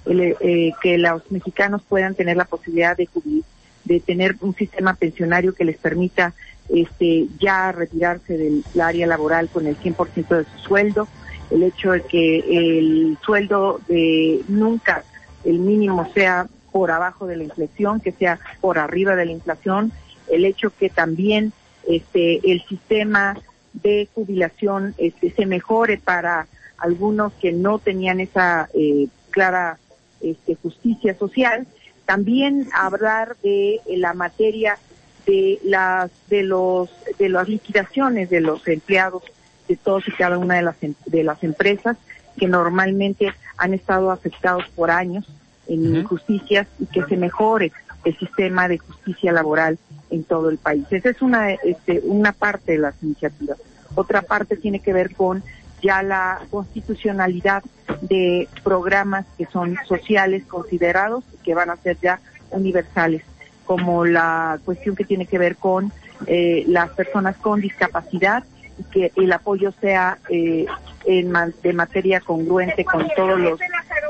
[0.05, 3.45] el, eh, que los mexicanos puedan tener la posibilidad de, cubrir-
[3.85, 6.35] de tener un sistema pensionario que les permita
[6.69, 11.09] este, ya retirarse del área laboral con el 100% de su sueldo,
[11.51, 15.05] el hecho de que el sueldo de nunca
[15.45, 19.93] el mínimo sea por abajo de la inflación, que sea por arriba de la inflación,
[20.31, 21.53] el hecho que también
[21.89, 23.37] este el sistema
[23.73, 26.47] de jubilación este se mejore para
[26.79, 29.79] algunos que no tenían esa eh, clara
[30.21, 31.67] este, justicia social,
[32.07, 34.79] también hablar de eh, la materia
[35.27, 39.23] de las de los de las liquidaciones de los empleados
[39.69, 41.97] de todos y cada una de las em- de las empresas
[42.39, 45.27] que normalmente han estado afectados por años
[45.71, 47.73] en injusticias y que se mejore
[48.05, 49.79] el sistema de justicia laboral
[50.11, 50.85] en todo el país.
[50.91, 53.59] Esa es una, este, una parte de las iniciativas.
[53.95, 55.43] Otra parte tiene que ver con
[55.83, 57.63] ya la constitucionalidad
[58.03, 63.23] de programas que son sociales considerados y que van a ser ya universales,
[63.65, 65.93] como la cuestión que tiene que ver con
[66.27, 68.45] eh, las personas con discapacidad
[68.79, 70.67] y que el apoyo sea eh,
[71.07, 73.61] en de materia congruente con todos los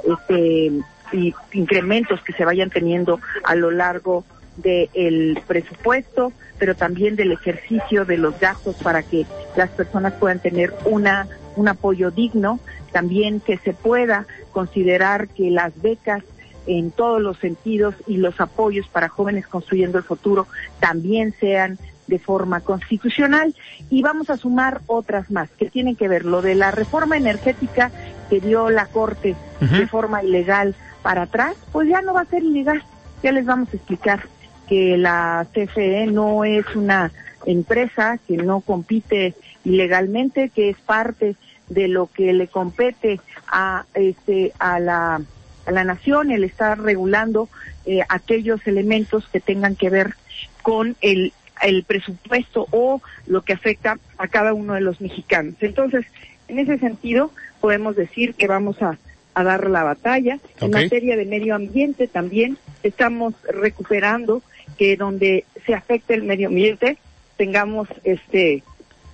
[0.08, 0.72] este,
[1.12, 4.24] y incrementos que se vayan teniendo a lo largo
[4.56, 9.24] del presupuesto, pero también del ejercicio de los gastos para que
[9.56, 12.60] las personas puedan tener una un apoyo digno,
[12.92, 16.22] también que se pueda considerar que las becas
[16.66, 20.46] en todos los sentidos y los apoyos para jóvenes construyendo el futuro
[20.78, 23.54] también sean de forma constitucional.
[23.88, 27.90] Y vamos a sumar otras más que tienen que ver lo de la reforma energética
[28.28, 32.42] que dio la Corte de forma ilegal para atrás, pues ya no va a ser
[32.42, 32.82] ilegal.
[33.22, 34.22] Ya les vamos a explicar
[34.68, 37.12] que la CFE no es una
[37.44, 39.34] empresa que no compite
[39.64, 41.36] ilegalmente, que es parte
[41.68, 45.20] de lo que le compete a este a la
[45.66, 47.48] a la nación el estar regulando
[47.86, 50.14] eh, aquellos elementos que tengan que ver
[50.62, 51.32] con el
[51.62, 55.54] el presupuesto o lo que afecta a cada uno de los mexicanos.
[55.60, 56.06] Entonces,
[56.48, 58.98] en ese sentido, podemos decir que vamos a,
[59.34, 60.38] a dar la batalla.
[60.60, 64.42] En materia de medio ambiente también estamos recuperando
[64.76, 66.98] que donde se afecte el medio ambiente
[67.36, 68.62] tengamos este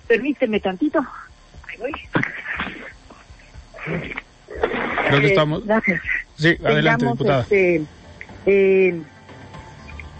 [0.07, 1.05] permíteme tantito
[5.07, 5.63] Creo que estamos.
[6.35, 7.41] Sí, adelante, diputada.
[7.41, 7.83] Este,
[8.45, 9.01] eh,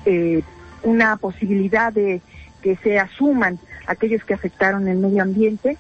[0.06, 0.42] eh,
[0.84, 2.22] una posibilidad de
[2.62, 5.78] que se asuman aquellos que afectaron el medio ambiente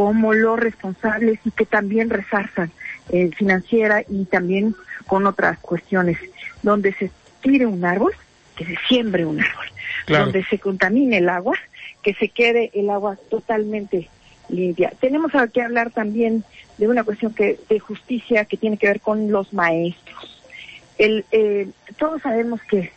[0.00, 2.70] como los responsables y que también resarzan
[3.10, 4.74] eh, financiera y también
[5.06, 6.16] con otras cuestiones.
[6.62, 7.10] Donde se
[7.42, 8.14] tire un árbol,
[8.56, 9.66] que se siembre un árbol.
[10.08, 11.58] Donde se contamine el agua,
[12.02, 14.08] que se quede el agua totalmente
[14.48, 14.90] limpia.
[15.02, 16.44] Tenemos que hablar también
[16.78, 20.42] de una cuestión que de justicia que tiene que ver con los maestros.
[20.96, 22.90] El, eh, todos sabemos que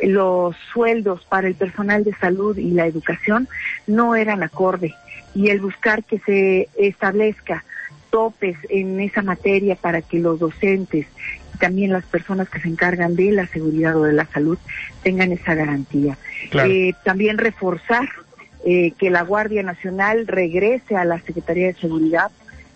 [0.00, 3.48] los sueldos para el personal de salud y la educación
[3.88, 4.94] no eran acorde
[5.36, 7.62] y el buscar que se establezca
[8.10, 11.06] topes en esa materia para que los docentes
[11.54, 14.56] y también las personas que se encargan de la seguridad o de la salud
[15.02, 16.16] tengan esa garantía.
[16.52, 18.08] Eh, también reforzar
[18.64, 22.30] eh, que la Guardia Nacional regrese a la Secretaría de Seguridad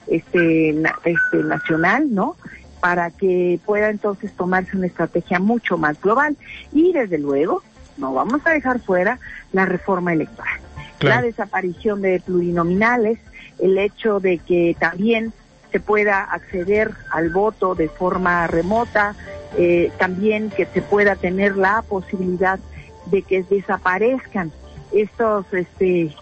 [0.07, 0.70] este,
[1.05, 2.37] este nacional, ¿no?
[2.81, 6.37] Para que pueda entonces tomarse una estrategia mucho más global
[6.73, 7.62] y desde luego
[7.96, 9.18] no vamos a dejar fuera
[9.53, 10.61] la reforma electoral,
[11.00, 13.18] la desaparición de plurinominales,
[13.58, 15.32] el hecho de que también
[15.72, 19.14] se pueda acceder al voto de forma remota,
[19.56, 22.58] eh, también que se pueda tener la posibilidad
[23.06, 24.52] de que desaparezcan
[24.92, 26.14] estos este,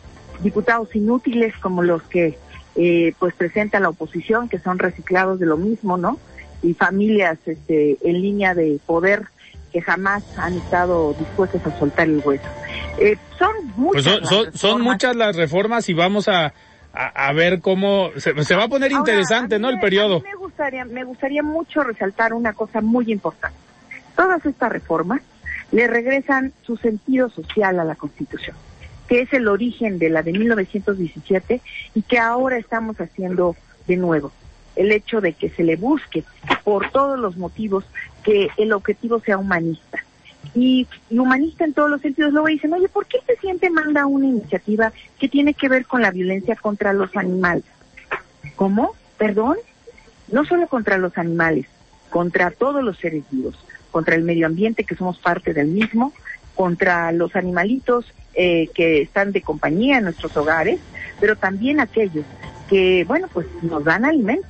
[0.42, 2.38] diputados inútiles como los que
[2.76, 6.18] eh, pues presenta la oposición, que son reciclados de lo mismo, ¿no?
[6.62, 9.26] Y familias este, en línea de poder
[9.72, 12.48] que jamás han estado dispuestas a soltar el hueso.
[12.98, 14.18] Eh, son muchas.
[14.18, 16.52] Pues son, son, muchas las reformas y vamos a,
[16.92, 19.68] a, ver cómo se, va a poner interesante, ¿no?
[19.68, 20.20] El periodo.
[20.20, 23.59] me gustaría, me gustaría mucho resaltar una cosa muy importante.
[24.16, 25.22] Todas estas reformas
[25.70, 28.57] le regresan su sentido social a la Constitución,
[29.09, 31.61] que es el origen de la de 1917
[31.94, 33.54] y que ahora estamos haciendo
[33.87, 34.33] de nuevo.
[34.78, 36.24] El hecho de que se le busque
[36.64, 37.84] por todos los motivos
[38.22, 40.04] que el objetivo sea humanista.
[40.54, 42.32] Y, humanista en todos los sentidos.
[42.32, 46.00] Luego dicen, oye, ¿por qué el presidente manda una iniciativa que tiene que ver con
[46.00, 47.64] la violencia contra los animales?
[48.56, 48.94] ¿Cómo?
[49.18, 49.56] ¿Perdón?
[50.32, 51.66] No solo contra los animales,
[52.08, 53.56] contra todos los seres vivos
[53.90, 56.12] contra el medio ambiente, que somos parte del mismo,
[56.54, 60.80] contra los animalitos eh, que están de compañía en nuestros hogares,
[61.20, 62.24] pero también aquellos
[62.68, 64.48] que, bueno, pues nos dan alimento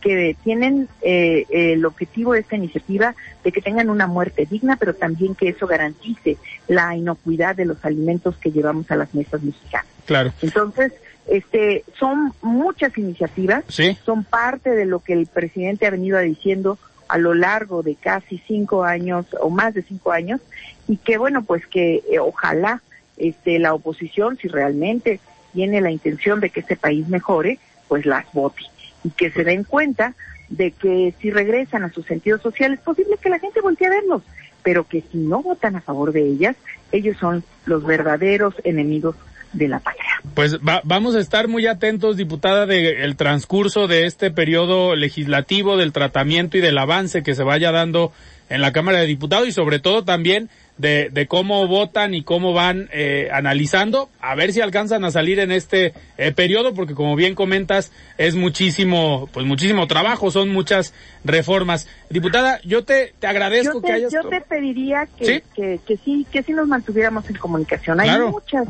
[0.00, 4.94] que tienen eh, el objetivo de esta iniciativa de que tengan una muerte digna, pero
[4.94, 6.36] también que eso garantice
[6.68, 9.86] la inocuidad de los alimentos que llevamos a las mesas mexicanas.
[10.06, 10.32] Claro.
[10.40, 10.92] Entonces,
[11.26, 13.64] este, son muchas iniciativas,
[14.04, 16.78] son parte de lo que el presidente ha venido diciendo
[17.08, 20.40] a lo largo de casi cinco años o más de cinco años
[20.88, 22.80] y que bueno pues que eh, ojalá
[23.18, 25.20] este la oposición si realmente
[25.52, 28.62] tiene la intención de que este país mejore pues las vote
[29.04, 30.14] y que se den cuenta
[30.48, 33.90] de que si regresan a sus sentidos sociales es posible que la gente voltee a
[33.90, 34.22] verlos
[34.62, 36.56] pero que si no votan a favor de ellas
[36.92, 39.16] ellos son los verdaderos enemigos
[39.52, 44.96] de la patria Pues vamos a estar muy atentos, diputada, del transcurso de este periodo
[44.96, 48.12] legislativo, del tratamiento y del avance que se vaya dando
[48.48, 52.52] en la Cámara de Diputados y sobre todo también de, de cómo votan y cómo
[52.52, 57.14] van eh, analizando, a ver si alcanzan a salir en este eh, periodo, porque como
[57.14, 60.92] bien comentas, es muchísimo, pues muchísimo trabajo, son muchas
[61.24, 61.88] reformas.
[62.10, 64.12] Diputada, yo te, te agradezco te, que hayas...
[64.12, 65.42] Yo te pediría que ¿Sí?
[65.54, 68.00] Que, sí, que sí nos mantuviéramos en comunicación.
[68.00, 68.66] Hay muchas,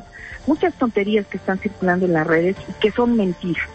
[0.47, 3.68] muchas tonterías que están circulando en las redes y que son mentiras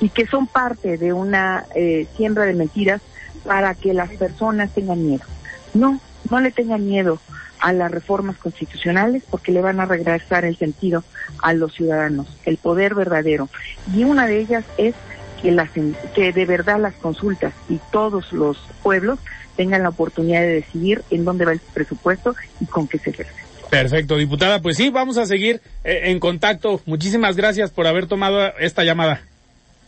[0.00, 3.00] y que son parte de una eh, siembra de mentiras
[3.44, 5.24] para que las personas tengan miedo.
[5.72, 6.00] No,
[6.30, 7.18] no le tengan miedo
[7.60, 11.04] a las reformas constitucionales porque le van a regresar el sentido
[11.40, 13.48] a los ciudadanos, el poder verdadero.
[13.94, 14.94] Y una de ellas es
[15.40, 15.70] que, las,
[16.14, 19.18] que de verdad las consultas y todos los pueblos
[19.56, 23.32] tengan la oportunidad de decidir en dónde va el presupuesto y con qué se ejerce.
[23.74, 24.62] Perfecto, diputada.
[24.62, 26.80] Pues sí, vamos a seguir eh, en contacto.
[26.86, 29.22] Muchísimas gracias por haber tomado esta llamada.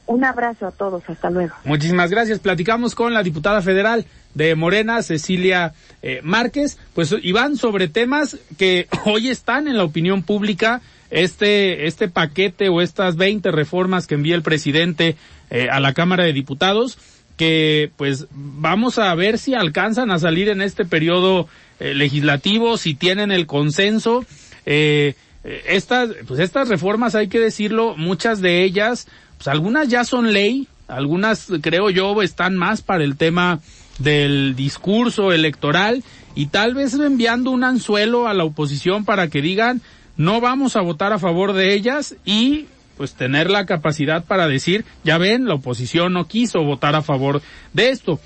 [0.07, 1.55] Un abrazo a todos, hasta luego.
[1.63, 2.41] Muchísimas gracias.
[2.41, 5.73] Platicamos con la diputada federal de Morena, Cecilia
[6.03, 10.81] eh, Márquez, pues iban sobre temas que hoy están en la opinión pública,
[11.11, 15.15] este, este paquete o estas 20 reformas que envía el presidente
[15.51, 16.99] eh, a la Cámara de Diputados,
[17.37, 21.49] que pues vamos a ver si alcanzan a salir en este periodo
[21.81, 24.25] eh, legislativo, si tienen el consenso.
[24.65, 29.07] estas, pues estas reformas hay que decirlo, muchas de ellas
[29.37, 33.61] pues algunas ya son ley, algunas creo yo están más para el tema
[33.99, 36.03] del discurso electoral
[36.35, 39.81] y tal vez enviando un anzuelo a la oposición para que digan
[40.17, 42.67] no vamos a votar a favor de ellas y
[42.97, 47.43] pues tener la capacidad para decir, ya ven, la oposición no quiso votar a favor
[47.75, 48.19] de esto.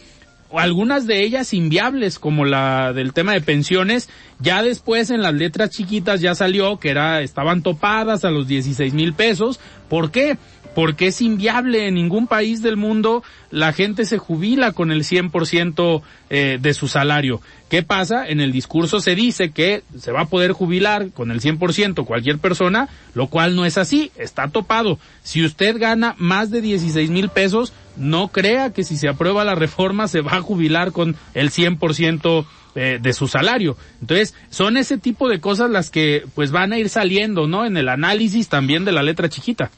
[0.53, 4.09] Algunas de ellas inviables, como la del tema de pensiones,
[4.41, 8.93] ya después en las letras chiquitas ya salió que era, estaban topadas a los 16
[8.95, 9.61] mil pesos.
[9.89, 10.39] ¿Por qué?
[10.75, 16.03] porque es inviable en ningún país del mundo la gente se jubila con el 100%
[16.31, 17.41] eh, de su salario.
[17.69, 18.29] ¿Qué pasa?
[18.29, 22.39] En el discurso se dice que se va a poder jubilar con el 100% cualquier
[22.39, 24.99] persona, lo cual no es así, está topado.
[25.23, 29.55] Si usted gana más de 16 mil pesos, no crea que si se aprueba la
[29.55, 33.77] reforma se va a jubilar con el 100% eh, de su salario.
[34.01, 37.67] Entonces, son ese tipo de cosas las que pues van a ir saliendo, ¿no?
[37.67, 39.71] En el análisis también de la letra chiquita.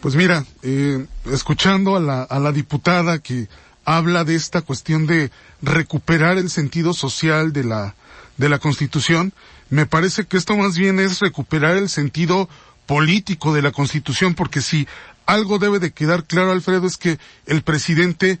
[0.00, 3.48] Pues mira, eh, escuchando a la, a la diputada que
[3.84, 5.30] habla de esta cuestión de
[5.62, 7.94] recuperar el sentido social de la,
[8.36, 9.32] de la Constitución,
[9.70, 12.48] me parece que esto más bien es recuperar el sentido
[12.86, 14.86] político de la Constitución, porque si
[15.26, 18.38] algo debe de quedar claro, Alfredo, es que el presidente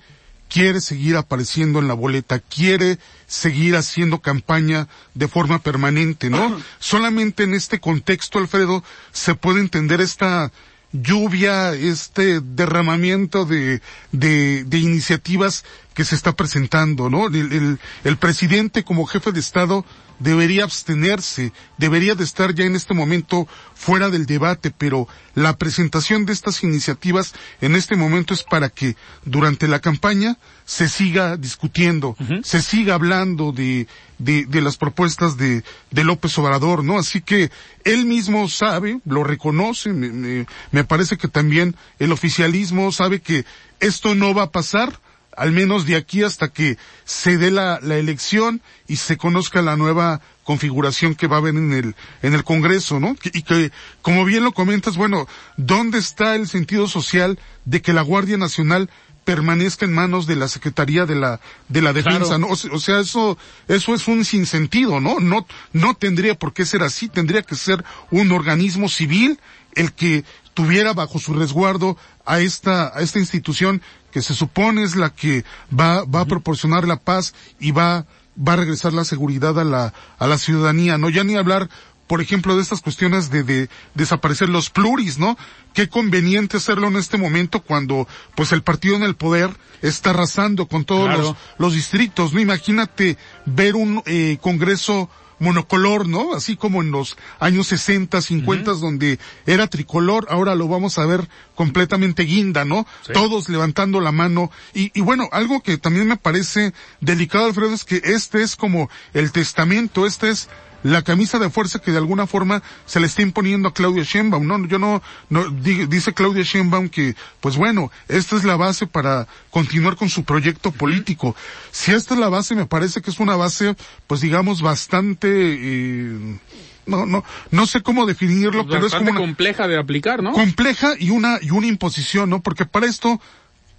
[0.48, 6.60] quiere seguir apareciendo en la boleta, quiere seguir haciendo campaña de forma permanente, ¿no?
[6.78, 10.52] Solamente en este contexto, Alfredo, se puede entender esta
[10.92, 13.80] lluvia, este derramamiento de,
[14.12, 15.64] de, de iniciativas
[15.94, 17.26] que se está presentando, ¿no?
[17.26, 19.84] El, el, el, presidente como jefe de Estado
[20.18, 26.24] debería abstenerse, debería de estar ya en este momento fuera del debate, pero la presentación
[26.24, 32.16] de estas iniciativas en este momento es para que durante la campaña se siga discutiendo,
[32.44, 33.88] se siga hablando de,
[34.18, 36.98] de, de, las propuestas de, de López Obrador, ¿no?
[36.98, 37.50] Así que
[37.84, 43.44] él mismo sabe, lo reconoce, me, me, me parece que también el oficialismo sabe que
[43.80, 45.00] esto no va a pasar,
[45.36, 49.76] al menos de aquí hasta que se dé la, la, elección y se conozca la
[49.76, 53.16] nueva configuración que va a haber en el, en el Congreso, ¿no?
[53.32, 53.70] Y que,
[54.02, 55.26] como bien lo comentas, bueno,
[55.56, 58.90] ¿dónde está el sentido social de que la Guardia Nacional
[59.24, 62.48] permanezca en manos de la Secretaría de la, de la Defensa, ¿no?
[62.48, 65.20] O, sea, eso, eso es un sinsentido, ¿no?
[65.20, 69.38] No, no tendría por qué ser así, tendría que ser un organismo civil
[69.74, 70.24] el que
[70.54, 75.44] tuviera bajo su resguardo a esta, a esta institución que se supone es la que
[75.78, 78.06] va, va a proporcionar la paz y va,
[78.36, 81.08] va a regresar la seguridad a la, a la ciudadanía, ¿no?
[81.08, 81.68] Ya ni hablar,
[82.06, 85.38] por ejemplo, de estas cuestiones de, de desaparecer los pluris, ¿no?
[85.72, 89.50] Qué conveniente hacerlo en este momento cuando, pues, el partido en el poder
[89.80, 92.40] está arrasando con todos los, los distritos, ¿no?
[92.40, 93.16] Imagínate
[93.46, 95.08] ver un eh, congreso
[95.42, 96.34] monocolor, ¿no?
[96.34, 101.28] Así como en los años 60, 50, donde era tricolor, ahora lo vamos a ver
[101.54, 102.86] completamente guinda, ¿no?
[103.12, 104.50] Todos levantando la mano.
[104.72, 108.88] Y, y bueno, algo que también me parece delicado, Alfredo, es que este es como
[109.12, 110.48] el testamento, este es
[110.82, 114.46] la camisa de fuerza que de alguna forma se le está imponiendo a Claudia Sheinbaum,
[114.46, 114.66] ¿no?
[114.66, 119.96] Yo no, no, dice Claudia Sheinbaum que, pues bueno, esta es la base para continuar
[119.96, 121.36] con su proyecto político.
[121.70, 123.74] Si esta es la base, me parece que es una base,
[124.06, 126.38] pues digamos, bastante, eh,
[126.86, 130.32] no, no, no sé cómo definirlo, pero es como una, compleja de aplicar, ¿no?
[130.32, 132.42] Compleja y una, y una imposición, ¿no?
[132.42, 133.20] Porque para esto,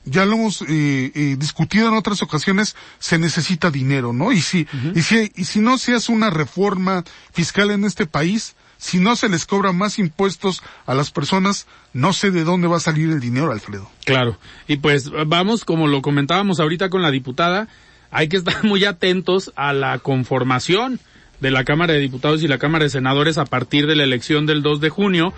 [0.06, 4.32] ya lo hemos eh, eh, discutido en otras ocasiones, se necesita dinero, ¿no?
[4.32, 8.56] Y si, y si, y si no se hace una reforma fiscal en este país,
[8.78, 12.78] si no se les cobra más impuestos a las personas, no sé de dónde va
[12.78, 13.90] a salir el dinero, Alfredo.
[14.06, 14.38] Claro.
[14.68, 17.70] Y pues vamos, como lo comentábamos ahorita con la diputada,
[18.12, 21.00] hay que estar muy atentos a la conformación
[21.40, 24.46] de la Cámara de Diputados y la Cámara de Senadores a partir de la elección
[24.46, 25.34] del 2 de junio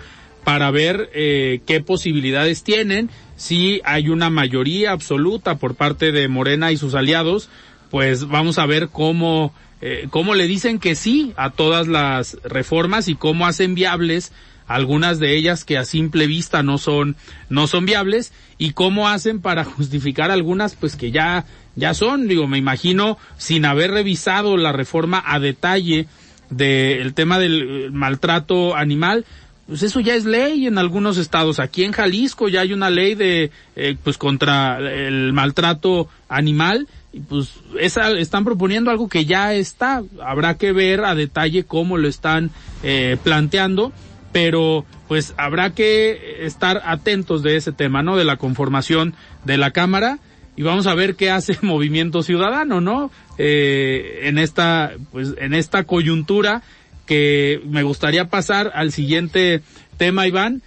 [0.46, 6.70] para ver eh, qué posibilidades tienen, si hay una mayoría absoluta por parte de Morena
[6.70, 7.50] y sus aliados,
[7.90, 13.08] pues vamos a ver cómo eh, cómo le dicen que sí a todas las reformas
[13.08, 14.30] y cómo hacen viables
[14.68, 17.16] algunas de ellas que a simple vista no son
[17.48, 21.44] no son viables y cómo hacen para justificar algunas pues que ya
[21.74, 22.28] ya son.
[22.28, 26.06] Digo me imagino sin haber revisado la reforma a detalle
[26.50, 29.24] del tema del eh, maltrato animal
[29.66, 31.58] pues eso ya es ley en algunos estados.
[31.58, 37.20] Aquí en Jalisco ya hay una ley de, eh, pues contra el maltrato animal y
[37.20, 40.02] pues esa, están proponiendo algo que ya está.
[40.24, 42.50] Habrá que ver a detalle cómo lo están
[42.84, 43.92] eh, planteando,
[44.32, 48.16] pero pues habrá que estar atentos de ese tema, ¿no?
[48.16, 49.14] De la conformación
[49.44, 50.20] de la Cámara
[50.56, 53.10] y vamos a ver qué hace Movimiento Ciudadano, ¿no?
[53.38, 56.62] Eh, en esta, pues en esta coyuntura
[57.06, 59.62] que me gustaría pasar al siguiente
[59.96, 60.62] tema, Iván,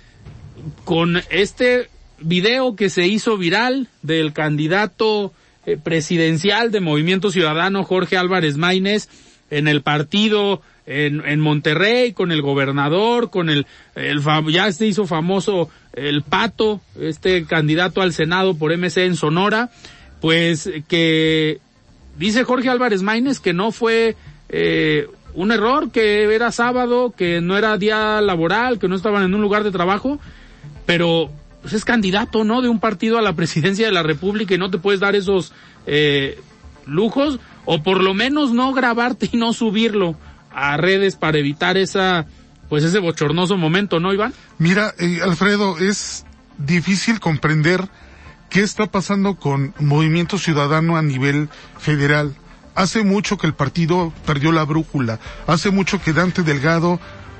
[0.85, 5.33] con este video que se hizo viral del candidato
[5.65, 9.09] eh, presidencial de Movimiento Ciudadano, Jorge Álvarez Maínez,
[9.51, 14.21] en el partido en, en Monterrey, con el gobernador, con el, el
[14.51, 19.69] ya se hizo famoso el Pato, este candidato al Senado por MC en Sonora,
[20.21, 21.59] pues que
[22.17, 24.15] dice Jorge Álvarez Maínez que no fue
[24.49, 29.33] eh, un error, que era sábado, que no era día laboral, que no estaban en
[29.33, 30.19] un lugar de trabajo,
[30.85, 31.29] pero
[31.61, 32.61] pues es candidato, ¿no?
[32.61, 35.53] De un partido a la presidencia de la República y no te puedes dar esos
[35.85, 36.39] eh,
[36.85, 40.15] lujos, o por lo menos no grabarte y no subirlo
[40.51, 42.25] a redes para evitar esa,
[42.67, 44.33] pues ese bochornoso momento, ¿no, Iván?
[44.57, 46.25] Mira, eh, Alfredo, es
[46.57, 47.87] difícil comprender
[48.49, 52.35] qué está pasando con Movimiento Ciudadano a nivel federal.
[52.75, 55.19] Hace mucho que el partido perdió la brújula.
[55.47, 56.99] Hace mucho que Dante Delgado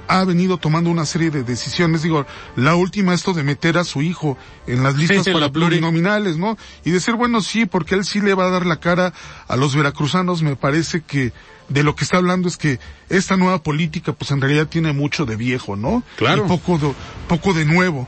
[0.09, 2.01] ha venido tomando una serie de decisiones.
[2.01, 2.25] Digo,
[2.55, 6.57] la última esto de meter a su hijo en las listas para plurinominales, ¿no?
[6.83, 9.13] Y decir, bueno, sí, porque él sí le va a dar la cara
[9.47, 10.41] a los veracruzanos.
[10.41, 11.31] Me parece que
[11.69, 15.27] de lo que está hablando es que esta nueva política, pues en realidad tiene mucho
[15.27, 16.01] de viejo, ¿no?
[16.17, 16.45] Claro.
[16.45, 16.93] Y poco de,
[17.27, 18.07] poco de nuevo.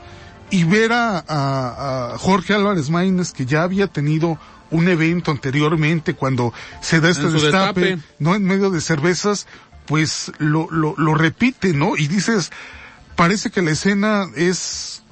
[0.50, 4.38] Y ver a, a, a Jorge Álvarez Maínez, que ya había tenido
[4.72, 8.34] un evento anteriormente cuando se da este destape, destape, ¿no?
[8.34, 9.46] En medio de cervezas,
[9.86, 11.96] pues lo, lo, lo repite, ¿no?
[11.96, 12.50] Y dices,
[13.14, 15.02] parece que la escena es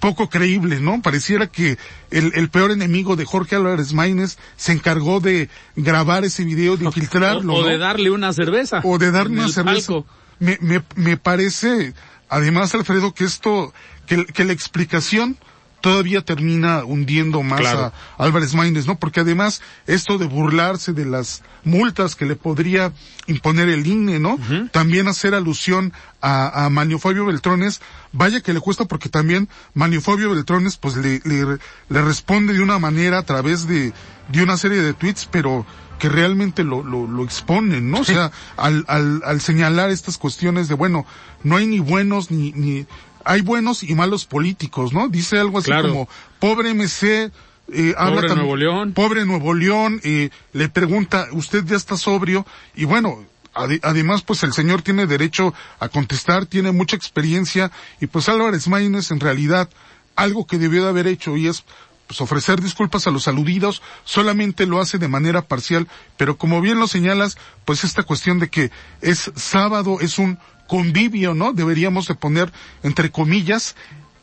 [0.00, 1.02] poco creíble, ¿no?
[1.02, 1.78] Pareciera que
[2.10, 6.86] el, el peor enemigo de Jorge Álvarez Maínez se encargó de grabar ese video, de
[6.86, 7.54] infiltrarlo.
[7.54, 7.68] O, o ¿no?
[7.68, 8.80] de darle una cerveza.
[8.84, 9.92] O de darle una cerveza.
[10.38, 11.92] Me, me, me parece,
[12.28, 13.72] además, Alfredo, que esto,
[14.06, 15.36] que, que la explicación
[15.80, 17.92] todavía termina hundiendo más Claro.
[18.18, 18.98] a Álvarez Maínez, ¿no?
[18.98, 22.92] Porque además esto de burlarse de las multas que le podría
[23.26, 24.38] imponer el INE, ¿no?
[24.72, 27.80] También hacer alusión a, a Manio Fabio Beltrones,
[28.12, 31.58] vaya que le cuesta porque también Manio Fabio Beltrones pues le, le,
[31.88, 33.92] le responde de una manera a través de,
[34.28, 35.66] de una serie de tweets, pero
[35.98, 38.00] que realmente lo, lo, lo exponen, ¿no?
[38.00, 41.04] O sea, al, al, al señalar estas cuestiones de, bueno,
[41.42, 42.86] no hay ni buenos ni, ni,
[43.24, 45.08] hay buenos y malos políticos, ¿no?
[45.08, 45.88] Dice algo así Claro.
[45.88, 46.08] como,
[46.38, 47.30] pobre MC,
[47.72, 48.92] eh, habla Pobre Nuevo León.
[48.92, 52.44] Pobre Nuevo León, eh, le pregunta, ¿usted ya está sobrio?
[52.74, 58.06] Y bueno, ade- además pues el señor tiene derecho a contestar, tiene mucha experiencia y
[58.06, 59.68] pues Álvarez Maínez en realidad
[60.16, 61.64] algo que debió de haber hecho y es
[62.08, 66.80] pues ofrecer disculpas a los aludidos, solamente lo hace de manera parcial, pero como bien
[66.80, 70.36] lo señalas, pues esta cuestión de que es sábado, es un
[70.70, 71.52] convivio, ¿no?
[71.52, 72.52] Deberíamos de poner
[72.84, 73.74] entre comillas,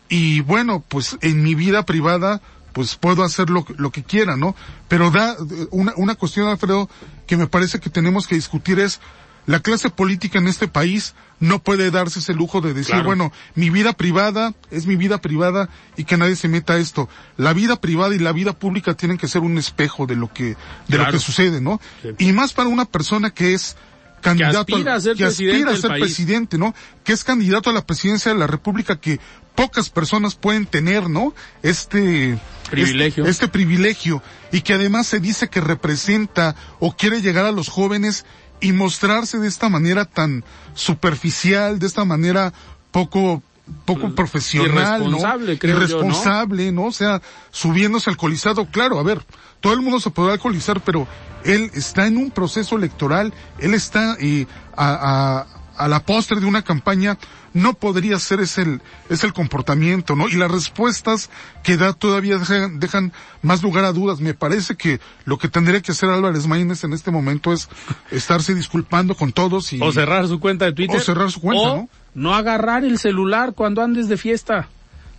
[0.08, 2.42] y bueno, pues en mi vida privada,
[2.72, 4.56] pues puedo hacer lo, lo que quiera, ¿no?
[4.88, 5.36] Pero da
[5.72, 6.90] una, una cuestión, Alfredo,
[7.28, 9.02] que me parece que tenemos que discutir es,
[9.46, 13.06] la clase política en este país no puede darse ese lujo de decir, Claro.
[13.08, 15.68] bueno, mi vida privada es mi vida privada
[15.98, 17.10] y que nadie se meta a esto.
[17.36, 20.44] La vida privada y la vida pública tienen que ser un espejo de lo que,
[20.46, 20.56] de
[20.88, 21.06] Claro.
[21.06, 21.80] lo que sucede, ¿no?
[22.02, 22.10] Sí.
[22.30, 23.76] Y más para una persona que es
[24.22, 26.76] candidato aspira a ser que presidente aspira a ser presidente, ¿no?
[27.04, 29.20] Que es candidato a la presidencia de la República que
[29.56, 31.34] pocas personas pueden tener, ¿no?
[31.64, 32.38] Este
[32.70, 33.24] Privilegio.
[33.24, 37.70] Este, este privilegio y que además se dice que representa o quiere llegar a los
[37.70, 38.26] jóvenes
[38.60, 40.44] y mostrarse de esta manera tan
[40.74, 42.54] superficial, de esta manera
[42.92, 43.44] poco
[43.86, 45.60] poco pues, profesional, irresponsable, ¿no?
[45.60, 46.86] Creo irresponsable, yo, ¿no?
[46.86, 49.26] O sea, subiéndose alcoholizado, claro, a ver,
[49.60, 51.08] todo el mundo se puede alcoholizar, pero
[51.44, 54.46] él está en un proceso electoral, él está eh,
[54.76, 55.46] a,
[55.78, 57.18] a, a la postre de una campaña
[57.58, 60.30] no podría ser ese el, es el comportamiento, ¿no?
[60.30, 61.30] Y las respuestas
[61.64, 64.20] que da todavía dejan, dejan, más lugar a dudas.
[64.20, 67.68] Me parece que lo que tendría que hacer Álvarez Maínez en este momento es
[68.12, 69.82] estarse disculpando con todos y...
[69.82, 70.98] O cerrar su cuenta de Twitter.
[70.98, 71.90] O cerrar su cuenta, o ¿no?
[72.14, 74.70] No agarrar el celular cuando andes de fiesta.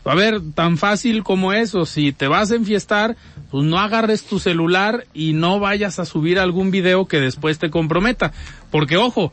[0.04, 3.16] A ver, tan fácil como eso, si te vas a enfiestar,
[3.50, 7.68] pues no agarres tu celular y no vayas a subir algún video que después te
[7.68, 8.32] comprometa.
[8.70, 9.32] Porque ojo,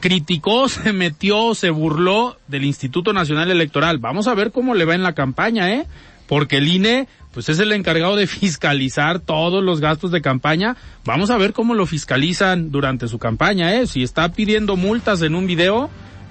[0.00, 3.98] criticó, se metió, se burló del Instituto Nacional Electoral.
[3.98, 5.86] Vamos a ver cómo le va en la campaña, ¿eh?
[6.26, 10.76] Porque el INE, pues es el encargado de fiscalizar todos los gastos de campaña.
[11.04, 13.86] Vamos a ver cómo lo fiscalizan durante su campaña, ¿eh?
[13.86, 15.90] Si está pidiendo multas en un video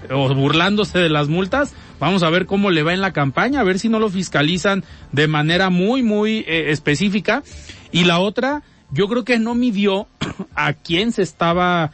[0.10, 3.64] o burlándose de las multas, vamos a ver cómo le va en la campaña, a
[3.64, 7.44] ver si no lo fiscalizan de manera muy, muy eh, específica.
[7.92, 10.08] Y la otra, yo creo que no midió
[10.56, 11.92] a quién se estaba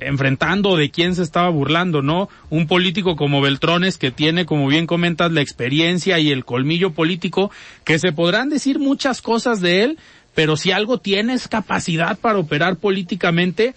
[0.00, 2.28] enfrentando de quién se estaba burlando, ¿no?
[2.50, 7.50] Un político como Beltrones que tiene, como bien comentas, la experiencia y el colmillo político,
[7.84, 9.98] que se podrán decir muchas cosas de él,
[10.34, 13.74] pero si algo tiene es capacidad para operar políticamente,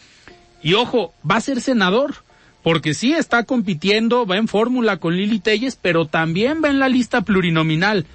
[0.62, 2.16] y ojo, va a ser senador,
[2.64, 6.90] porque sí está compitiendo, va en fórmula con Lili Telles, pero también va en la
[6.90, 8.06] lista plurinominal.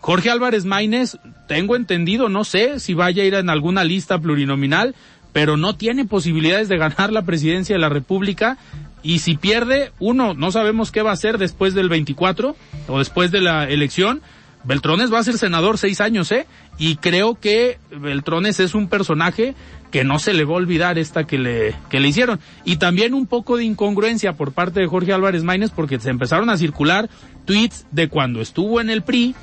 [0.00, 1.16] Jorge Álvarez Maínez,
[1.48, 4.94] tengo entendido, no sé si vaya a ir en alguna lista plurinominal,
[5.34, 8.56] pero no tiene posibilidades de ganar la presidencia de la República
[9.02, 12.56] y si pierde, uno, no sabemos qué va a hacer después del 24
[12.88, 14.22] o después de la elección.
[14.62, 16.46] Beltrones va a ser senador seis años, ¿eh?
[16.78, 19.54] Y creo que Beltrones es un personaje
[19.90, 22.40] que no se le va a olvidar esta que le, que le hicieron.
[22.64, 26.48] Y también un poco de incongruencia por parte de Jorge Álvarez Maínez porque se empezaron
[26.48, 27.10] a circular
[27.44, 29.34] tweets de cuando estuvo en el PRI,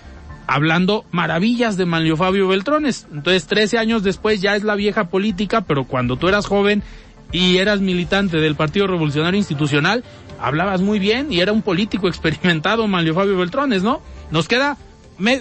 [0.48, 3.08] hablando maravillas de Manlio Fabio Beltrones.
[3.12, 6.84] Entonces, 13 años después ya es la vieja política, pero cuando tú eras joven
[7.32, 10.04] y eras militante del Partido Revolucionario Institucional,
[10.40, 14.02] hablabas muy bien y era un político experimentado Manlio Fabio Beltrones, ¿no?
[14.32, 14.78] Nos queda,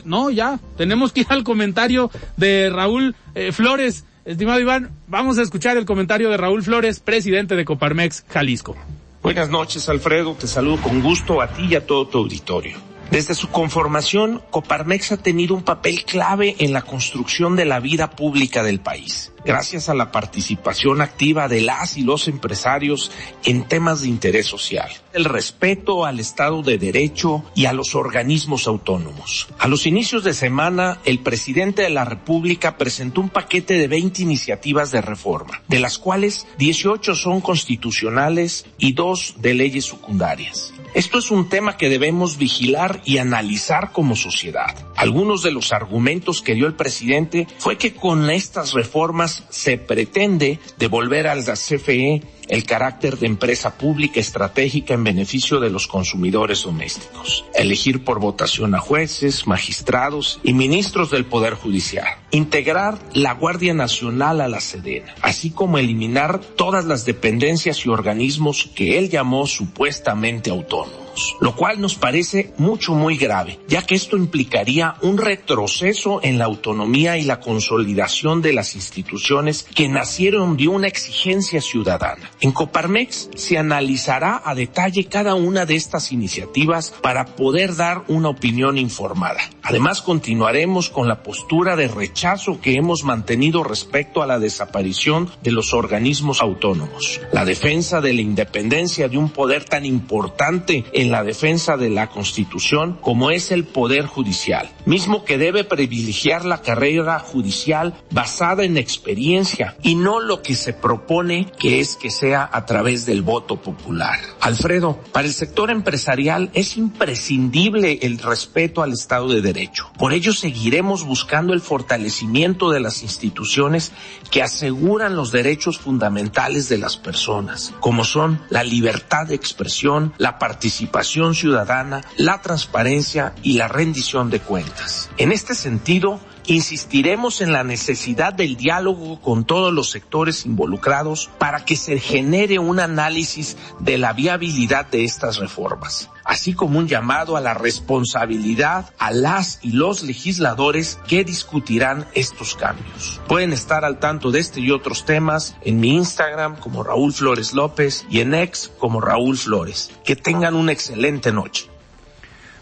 [0.04, 4.04] no, ya, tenemos que ir al comentario de Raúl eh, Flores.
[4.24, 8.76] Estimado Iván, vamos a escuchar el comentario de Raúl Flores, presidente de Coparmex Jalisco.
[9.22, 10.34] Buenas noches, Alfredo.
[10.34, 12.89] Te saludo con gusto a ti y a todo tu auditorio.
[13.10, 18.10] Desde su conformación, Coparmex ha tenido un papel clave en la construcción de la vida
[18.10, 23.10] pública del país, gracias a la participación activa de las y los empresarios
[23.44, 28.68] en temas de interés social, el respeto al Estado de Derecho y a los organismos
[28.68, 29.48] autónomos.
[29.58, 34.22] A los inicios de semana, el presidente de la República presentó un paquete de 20
[34.22, 40.72] iniciativas de reforma, de las cuales 18 son constitucionales y dos de leyes secundarias.
[40.92, 44.74] Esto es un tema que debemos vigilar y analizar como sociedad.
[44.96, 50.58] Algunos de los argumentos que dio el presidente fue que con estas reformas se pretende
[50.78, 56.64] devolver a la CFE el carácter de empresa pública estratégica en beneficio de los consumidores
[56.64, 63.72] domésticos, elegir por votación a jueces, magistrados y ministros del Poder Judicial, integrar la Guardia
[63.72, 69.46] Nacional a la Sedena, así como eliminar todas las dependencias y organismos que él llamó
[69.46, 70.99] supuestamente autónomos
[71.40, 76.46] lo cual nos parece mucho muy grave, ya que esto implicaría un retroceso en la
[76.46, 82.30] autonomía y la consolidación de las instituciones que nacieron de una exigencia ciudadana.
[82.40, 88.28] En Coparmex se analizará a detalle cada una de estas iniciativas para poder dar una
[88.28, 89.40] opinión informada.
[89.62, 95.52] Además, continuaremos con la postura de rechazo que hemos mantenido respecto a la desaparición de
[95.52, 101.76] los organismos autónomos, la defensa de la independencia de un poder tan importante la defensa
[101.76, 107.94] de la Constitución como es el Poder Judicial, mismo que debe privilegiar la carrera judicial
[108.10, 113.06] basada en experiencia y no lo que se propone que es que sea a través
[113.06, 114.18] del voto popular.
[114.40, 119.90] Alfredo, para el sector empresarial es imprescindible el respeto al Estado de Derecho.
[119.98, 123.92] Por ello seguiremos buscando el fortalecimiento de las instituciones
[124.30, 130.38] que aseguran los derechos fundamentales de las personas, como son la libertad de expresión, la
[130.38, 130.89] participación
[131.34, 135.10] ciudadana, la transparencia y la rendición de cuentas.
[135.16, 141.64] En este sentido, Insistiremos en la necesidad del diálogo con todos los sectores involucrados para
[141.64, 147.36] que se genere un análisis de la viabilidad de estas reformas, así como un llamado
[147.36, 153.20] a la responsabilidad a las y los legisladores que discutirán estos cambios.
[153.26, 157.52] Pueden estar al tanto de este y otros temas en mi Instagram como Raúl Flores
[157.52, 159.90] López y en X como Raúl Flores.
[160.04, 161.69] Que tengan una excelente noche.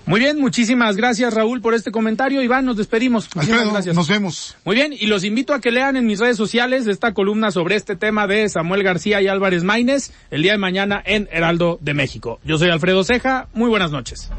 [0.08, 2.42] Muy bien, muchísimas gracias Raúl por este comentario.
[2.42, 3.28] Iván, nos despedimos.
[3.36, 3.94] Alfredo, gracias.
[3.94, 4.56] nos vemos.
[4.64, 7.76] Muy bien, y los invito a que lean en mis redes sociales esta columna sobre
[7.76, 11.92] este tema de Samuel García y Álvarez Maínez el día de mañana en Heraldo de
[11.92, 12.40] México.
[12.42, 14.30] Yo soy Alfredo Ceja, muy buenas noches.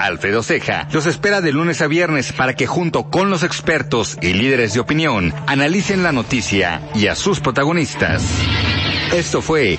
[0.00, 4.32] Alfredo Ceja los espera de lunes a viernes para que junto con los expertos y
[4.32, 8.24] líderes de opinión analicen la noticia y a sus protagonistas.
[9.14, 9.78] Esto fue